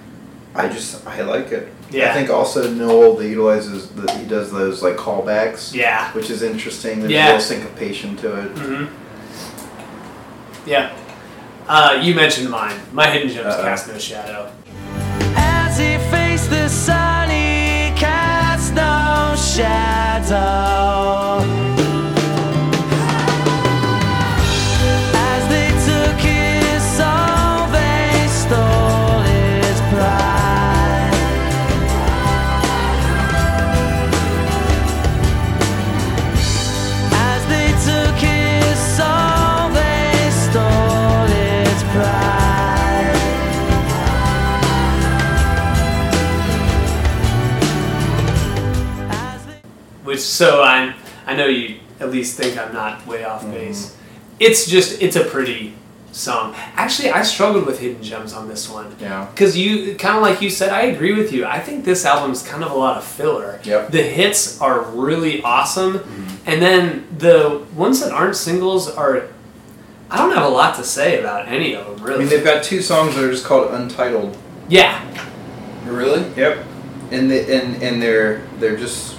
I 0.54 0.68
just 0.68 1.06
I 1.06 1.20
like 1.22 1.52
it. 1.52 1.68
Yeah. 1.90 2.10
I 2.10 2.14
think 2.14 2.30
also 2.30 2.70
Noel 2.70 3.14
that 3.16 3.28
utilizes 3.28 3.88
that 3.90 4.10
he 4.18 4.26
does 4.26 4.50
those 4.50 4.82
like 4.82 4.96
callbacks. 4.96 5.74
Yeah. 5.74 6.10
Which 6.12 6.30
is 6.30 6.42
interesting. 6.42 7.00
There's 7.00 7.12
Yeah. 7.12 7.24
a 7.24 7.26
little 7.26 7.40
syncopation 7.40 8.16
to 8.16 8.28
it. 8.46 8.54
Mm-hmm. 8.54 8.86
Yeah. 10.70 10.96
Uh, 11.68 12.00
you 12.02 12.14
mentioned 12.14 12.48
mine. 12.50 12.80
My 12.92 13.06
hidden 13.10 13.28
gems 13.28 13.46
Uh-oh. 13.54 13.62
cast 13.62 13.88
no 13.88 13.98
shadow. 13.98 14.50
As 15.36 15.78
he 15.78 15.98
faced 16.10 16.48
the 16.50 16.68
sun, 16.68 17.28
he 17.28 17.92
cast 17.98 18.72
no 18.74 19.34
shadow. 19.36 20.88
So 50.28 50.62
I 50.62 50.94
I 51.26 51.34
know 51.34 51.46
you 51.46 51.80
at 52.00 52.10
least 52.10 52.36
think 52.36 52.56
I'm 52.58 52.72
not 52.72 53.06
way 53.06 53.24
off 53.24 53.42
Mm-hmm. 53.42 53.52
base. 53.52 53.96
It's 54.38 54.66
just 54.70 55.02
it's 55.02 55.16
a 55.16 55.24
pretty 55.24 55.74
song. 56.12 56.54
Actually, 56.74 57.10
I 57.10 57.22
struggled 57.22 57.66
with 57.66 57.80
hidden 57.80 58.02
gems 58.02 58.32
on 58.32 58.48
this 58.48 58.68
one. 58.68 58.94
Yeah. 59.00 59.26
Because 59.30 59.56
you 59.56 59.94
kind 59.96 60.16
of 60.16 60.22
like 60.22 60.40
you 60.40 60.48
said, 60.50 60.70
I 60.70 60.82
agree 60.82 61.12
with 61.14 61.32
you. 61.32 61.44
I 61.44 61.60
think 61.60 61.84
this 61.84 62.04
album's 62.04 62.42
kind 62.42 62.62
of 62.64 62.70
a 62.70 62.74
lot 62.74 62.96
of 62.96 63.04
filler. 63.04 63.60
Yep. 63.64 63.90
The 63.90 64.02
hits 64.02 64.60
are 64.60 64.82
really 64.82 65.42
awesome, 65.42 65.98
Mm-hmm. 65.98 66.50
and 66.50 66.62
then 66.62 67.06
the 67.18 67.64
ones 67.74 68.00
that 68.00 68.12
aren't 68.12 68.36
singles 68.36 68.88
are. 68.88 69.28
I 70.10 70.16
don't 70.16 70.32
have 70.34 70.46
a 70.46 70.48
lot 70.48 70.76
to 70.76 70.84
say 70.84 71.18
about 71.20 71.48
any 71.48 71.74
of 71.74 71.84
them 71.84 72.02
really. 72.02 72.14
I 72.16 72.18
mean, 72.20 72.28
they've 72.30 72.44
got 72.44 72.64
two 72.64 72.80
songs 72.80 73.14
that 73.14 73.22
are 73.24 73.30
just 73.30 73.44
called 73.44 73.74
Untitled. 73.74 74.38
yeah, 74.68 75.04
Really? 75.84 76.22
Yep. 76.34 76.64
And 77.10 77.30
the, 77.30 77.40
and 77.54 77.82
and 77.82 78.00
they're 78.02 78.40
they're 78.58 78.76
just 78.76 79.17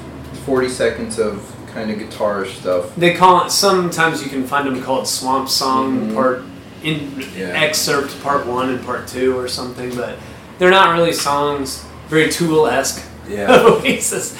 forty 0.49 0.67
seconds 0.69 1.19
of 1.19 1.55
kind 1.73 1.91
of 1.91 1.99
guitar 1.99 2.43
stuff. 2.45 2.95
they 2.95 3.13
call 3.13 3.45
it. 3.45 3.51
Sometimes 3.51 4.23
you 4.23 4.29
can 4.29 4.43
find 4.47 4.65
them 4.67 4.81
called 4.81 5.07
Swamp 5.07 5.47
Song 5.47 6.09
Mhm. 6.09 6.15
Part 6.15 6.41
in 6.83 7.23
Yeah. 7.37 7.49
excerpt 7.49 8.19
Part 8.23 8.47
One 8.47 8.69
and 8.69 8.83
Part 8.83 9.05
Two 9.07 9.37
or 9.37 9.47
something, 9.47 9.93
but 9.95 10.15
they're 10.57 10.71
not 10.71 10.95
really 10.97 11.13
songs. 11.13 11.83
Very 12.09 12.29
Tool 12.29 12.65
esque. 12.65 13.03
Yeah. 13.29 13.51
Oasis 13.61 14.35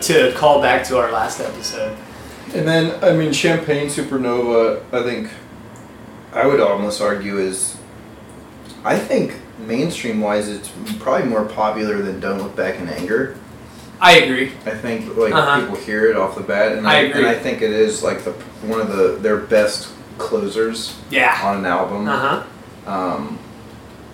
to 0.00 0.32
call 0.32 0.60
back 0.60 0.82
to 0.88 0.98
our 0.98 1.12
last 1.12 1.40
episode. 1.40 1.92
And 2.52 2.66
then 2.66 2.92
I 3.00 3.12
mean, 3.12 3.32
Champagne 3.32 3.86
Supernova. 3.88 4.80
I 4.92 5.02
think 5.04 5.28
I 6.34 6.46
would 6.48 6.58
almost 6.60 7.00
argue 7.00 7.38
is. 7.38 7.76
I 8.84 8.98
think 8.98 9.34
mainstream 9.64 10.20
wise, 10.20 10.48
it's 10.48 10.70
probably 10.98 11.28
more 11.28 11.44
popular 11.44 12.02
than 12.02 12.18
Don't 12.18 12.38
Look 12.42 12.56
Back 12.56 12.80
in 12.80 12.88
Anger. 12.88 13.36
I 14.00 14.18
agree. 14.18 14.52
I 14.66 14.70
think 14.70 15.16
like 15.16 15.32
Uh-huh. 15.32 15.60
people 15.60 15.76
hear 15.76 16.06
it 16.10 16.16
off 16.16 16.34
the 16.36 16.42
bat, 16.42 16.72
and 16.72 16.86
I 16.86 16.94
I, 16.94 16.96
agree. 17.00 17.20
and 17.20 17.26
I 17.28 17.34
think 17.34 17.62
it 17.62 17.70
is 17.70 18.02
like 18.02 18.24
the 18.24 18.32
one 18.66 18.80
of 18.80 18.88
the 18.96 19.18
their 19.20 19.36
best 19.38 19.88
closers 20.18 20.96
Yeah. 21.10 21.38
on 21.42 21.58
an 21.58 21.66
album. 21.66 22.08
Uh 22.08 22.18
huh. 22.86 22.90
Um, 22.90 23.38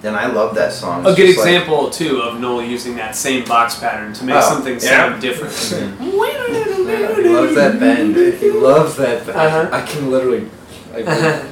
and 0.02 0.16
I 0.16 0.26
love 0.28 0.54
that 0.54 0.72
song. 0.72 1.00
A 1.06 1.14
good 1.14 1.26
just 1.26 1.38
like- 1.40 1.48
example 1.48 1.90
too 1.90 2.20
of 2.22 2.40
Noel 2.40 2.62
using 2.62 2.96
that 2.96 3.14
same 3.16 3.44
box 3.44 3.74
pattern 3.76 4.12
to 4.14 4.24
make 4.24 4.36
Oh, 4.36 4.40
something 4.40 4.74
yeah. 4.74 4.80
sound 4.80 5.20
different. 5.20 5.52
Yeah, 6.90 7.14
he 7.22 7.28
loves 7.28 7.54
that 7.54 7.78
bend. 7.78 8.16
He 8.16 8.50
loves 8.50 8.96
that 8.96 9.24
bend. 9.26 9.38
Uh-huh. 9.38 9.68
I 9.72 9.82
can 9.82 10.10
literally. 10.10 10.48
I 10.94 11.02
go 11.02 11.44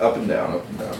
up 0.00 0.16
and 0.16 0.28
down, 0.28 0.52
up 0.54 0.68
and 0.68 0.78
down. 0.78 0.96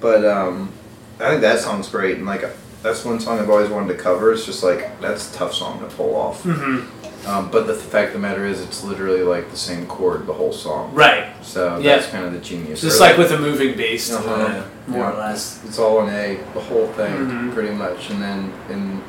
But 0.00 0.24
um, 0.26 0.70
I 1.18 1.30
think 1.30 1.40
that 1.40 1.60
song's 1.60 1.88
great, 1.88 2.16
and 2.18 2.26
like 2.26 2.44
that's 2.82 3.04
one 3.04 3.20
song 3.20 3.38
I've 3.38 3.50
always 3.50 3.70
wanted 3.70 3.96
to 3.96 4.02
cover. 4.02 4.32
It's 4.32 4.44
just 4.44 4.62
like 4.62 5.00
that's 5.00 5.32
a 5.34 5.38
tough 5.38 5.54
song 5.54 5.78
to 5.80 5.86
pull 5.86 6.14
off. 6.16 6.42
hmm 6.42 6.80
Um, 7.24 7.50
but 7.52 7.68
the 7.68 7.74
fact 7.74 8.08
of 8.08 8.14
the 8.14 8.18
matter 8.18 8.44
is, 8.44 8.60
it's 8.60 8.82
literally 8.82 9.22
like 9.22 9.48
the 9.50 9.56
same 9.56 9.86
chord 9.86 10.26
the 10.26 10.32
whole 10.32 10.52
song. 10.52 10.92
Right. 10.92 11.32
So 11.42 11.78
Yeah. 11.78 11.96
that's 11.96 12.08
kind 12.08 12.24
of 12.24 12.32
the 12.32 12.40
genius. 12.40 12.80
Just 12.80 13.00
Or 13.00 13.04
like 13.06 13.16
with 13.16 13.30
a 13.30 13.38
moving 13.38 13.76
bass, 13.76 14.12
Uh-huh. 14.12 14.62
it, 14.64 14.90
more 14.90 15.12
or 15.12 15.16
less. 15.16 15.58
It's, 15.58 15.68
it's 15.68 15.78
all 15.78 16.00
an 16.00 16.08
A, 16.12 16.40
the 16.54 16.60
whole 16.60 16.88
thing, 16.96 17.14
Mhm. 17.14 17.54
pretty 17.54 17.70
much. 17.74 18.10
And 18.10 18.20
then, 18.20 18.52
and 18.70 19.00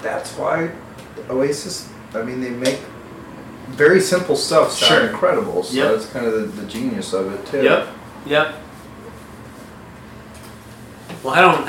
that's 0.00 0.30
why 0.34 0.70
Oasis, 1.28 1.88
I 2.14 2.22
mean, 2.22 2.40
they 2.40 2.50
make 2.50 2.78
very 3.70 4.00
simple 4.00 4.36
stuff 4.36 4.70
sound 4.72 4.88
Sure. 5.00 5.10
incredible. 5.10 5.64
So 5.64 5.74
Yep. 5.74 5.90
that's 5.92 6.06
kind 6.06 6.24
of 6.24 6.32
the, 6.34 6.62
the 6.62 6.68
genius 6.68 7.12
of 7.12 7.32
it, 7.34 7.44
too. 7.50 7.62
Yep. 7.64 7.88
Yep. 8.26 8.54
Well, 11.24 11.34
I 11.34 11.40
don't. 11.40 11.68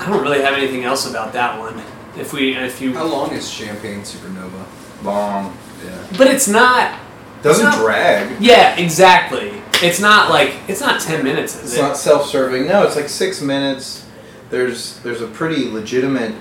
I 0.00 0.08
don't 0.08 0.22
really 0.22 0.40
have 0.42 0.54
anything 0.54 0.84
else 0.84 1.08
about 1.08 1.32
that 1.34 1.58
one. 1.58 1.80
If 2.18 2.32
we, 2.32 2.56
if 2.56 2.80
you, 2.80 2.94
How 2.94 3.04
long 3.04 3.32
is 3.32 3.48
Champagne 3.48 4.00
Supernova? 4.00 4.64
Long. 5.04 5.56
Yeah. 5.84 6.06
but 6.18 6.26
it's 6.26 6.48
not. 6.48 6.98
Doesn't 7.42 7.66
It's 7.66 7.76
not- 7.76 7.84
drag. 7.84 8.40
Yeah, 8.40 8.76
exactly. 8.76 9.62
It's 9.82 10.00
not 10.00 10.28
like 10.30 10.54
it's 10.68 10.80
not 10.80 11.00
ten 11.00 11.22
minutes, 11.24 11.54
is 11.56 11.72
It's 11.72 11.76
it? 11.78 11.82
not 11.82 11.96
self-serving. 11.96 12.66
No, 12.66 12.82
it's 12.82 12.96
like 12.96 13.08
six 13.08 13.40
minutes. 13.40 14.04
There's 14.50 14.98
there's 15.00 15.22
a 15.22 15.26
pretty 15.26 15.70
legitimate 15.70 16.34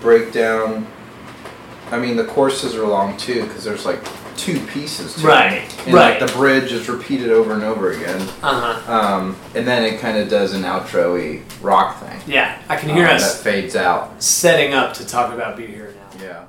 breakdown. 0.00 0.86
I 1.90 1.98
mean, 1.98 2.16
the 2.16 2.24
courses 2.24 2.74
are 2.76 2.86
long 2.86 3.16
too 3.16 3.42
because 3.46 3.64
there's 3.64 3.84
like 3.86 4.00
two 4.36 4.60
pieces. 4.66 5.14
To 5.16 5.26
Right, 5.26 5.62
It. 5.64 5.86
And 5.86 5.94
right. 5.94 6.20
like 6.20 6.30
the 6.30 6.36
bridge 6.36 6.72
is 6.72 6.88
repeated 6.88 7.30
over 7.30 7.52
and 7.54 7.62
over 7.62 7.90
again. 7.92 8.20
Uh 8.42 8.74
huh. 8.76 8.92
Um, 8.92 9.36
and 9.54 9.66
then 9.66 9.84
it 9.84 10.00
kind 10.00 10.16
of 10.18 10.28
does 10.28 10.52
an 10.54 10.62
outro-y 10.62 11.42
rock 11.60 11.98
thing. 12.00 12.20
Yeah, 12.26 12.60
I 12.68 12.76
can 12.76 12.90
hear 12.90 13.06
Um, 13.06 13.16
us 13.16 13.36
That 13.36 13.42
fades 13.44 13.76
out. 13.76 14.22
setting 14.22 14.74
up 14.74 14.94
to 14.94 15.06
talk 15.06 15.32
about 15.32 15.56
Be 15.56 15.66
Here 15.66 15.94
Now. 16.18 16.24
Yeah. 16.24 16.42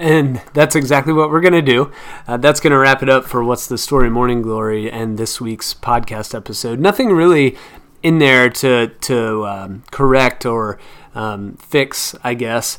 And 0.00 0.40
that's 0.54 0.76
exactly 0.76 1.12
what 1.12 1.28
we're 1.30 1.40
going 1.40 1.54
to 1.54 1.62
do. 1.62 1.90
Uh, 2.28 2.36
that's 2.36 2.60
going 2.60 2.70
to 2.70 2.78
wrap 2.78 3.02
it 3.02 3.08
up 3.08 3.24
for 3.24 3.42
What's 3.42 3.66
the 3.66 3.76
Story 3.78 4.08
Morning 4.08 4.42
Glory 4.42 4.88
and 4.90 5.18
this 5.18 5.40
week's 5.40 5.74
podcast 5.74 6.36
episode. 6.36 6.78
Nothing 6.78 7.10
really 7.10 7.56
in 8.00 8.20
there 8.20 8.48
to, 8.48 8.88
to 9.00 9.44
um, 9.46 9.82
correct 9.90 10.46
or 10.46 10.78
um, 11.16 11.54
fix, 11.56 12.14
I 12.22 12.34
guess. 12.34 12.78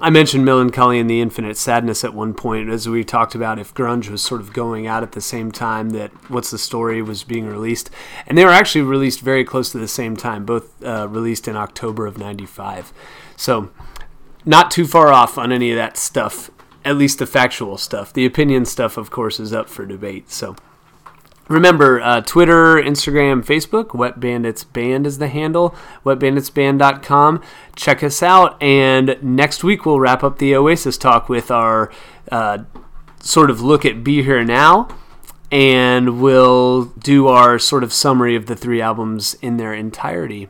I 0.00 0.10
mentioned 0.10 0.44
Mellon 0.44 0.70
Collie 0.70 0.98
and 0.98 1.08
the 1.08 1.20
Infinite 1.20 1.56
Sadness 1.56 2.04
at 2.04 2.12
one 2.12 2.34
point 2.34 2.68
as 2.68 2.88
we 2.88 3.02
talked 3.04 3.34
about 3.34 3.58
if 3.58 3.72
grunge 3.72 4.10
was 4.10 4.22
sort 4.22 4.42
of 4.42 4.52
going 4.52 4.86
out 4.86 5.02
at 5.02 5.12
the 5.12 5.20
same 5.20 5.50
time 5.50 5.90
that 5.90 6.10
What's 6.30 6.50
the 6.50 6.58
Story 6.58 7.00
was 7.00 7.24
being 7.24 7.46
released. 7.46 7.90
And 8.26 8.36
they 8.36 8.44
were 8.44 8.50
actually 8.50 8.82
released 8.82 9.20
very 9.20 9.44
close 9.44 9.72
to 9.72 9.78
the 9.78 9.88
same 9.88 10.14
time, 10.14 10.44
both 10.44 10.82
uh, 10.84 11.08
released 11.08 11.48
in 11.48 11.56
October 11.56 12.06
of 12.06 12.18
95. 12.18 12.92
So 13.36 13.70
not 14.44 14.70
too 14.70 14.86
far 14.86 15.08
off 15.08 15.38
on 15.38 15.52
any 15.52 15.70
of 15.70 15.76
that 15.76 15.96
stuff, 15.96 16.50
at 16.84 16.96
least 16.96 17.18
the 17.18 17.26
factual 17.26 17.78
stuff. 17.78 18.12
The 18.12 18.26
opinion 18.26 18.66
stuff, 18.66 18.98
of 18.98 19.10
course, 19.10 19.40
is 19.40 19.54
up 19.54 19.70
for 19.70 19.86
debate. 19.86 20.30
So 20.30 20.54
remember 21.48 22.00
uh, 22.00 22.20
Twitter, 22.20 22.76
Instagram, 22.76 23.44
Facebook, 23.44 23.94
Wet 23.94 24.20
Bandits 24.20 24.64
Band 24.64 25.06
is 25.06 25.18
the 25.18 25.28
handle, 25.28 25.74
wetbanditsband.com. 26.04 27.42
Check 27.76 28.02
us 28.02 28.22
out. 28.22 28.62
And 28.62 29.16
next 29.22 29.64
week, 29.64 29.84
we'll 29.84 30.00
wrap 30.00 30.22
up 30.22 30.38
the 30.38 30.54
Oasis 30.54 30.96
talk 30.96 31.28
with 31.28 31.50
our 31.50 31.90
uh, 32.30 32.58
sort 33.20 33.50
of 33.50 33.60
look 33.60 33.84
at 33.84 34.04
Be 34.04 34.22
Here 34.22 34.44
Now. 34.44 34.88
And 35.50 36.20
we'll 36.20 36.84
do 36.84 37.28
our 37.28 37.58
sort 37.58 37.82
of 37.82 37.92
summary 37.92 38.36
of 38.36 38.46
the 38.46 38.56
three 38.56 38.82
albums 38.82 39.34
in 39.40 39.56
their 39.56 39.72
entirety. 39.72 40.48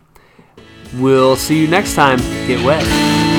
We'll 0.96 1.36
see 1.36 1.60
you 1.60 1.68
next 1.68 1.94
time. 1.94 2.18
Get 2.48 2.64
wet. 2.64 3.37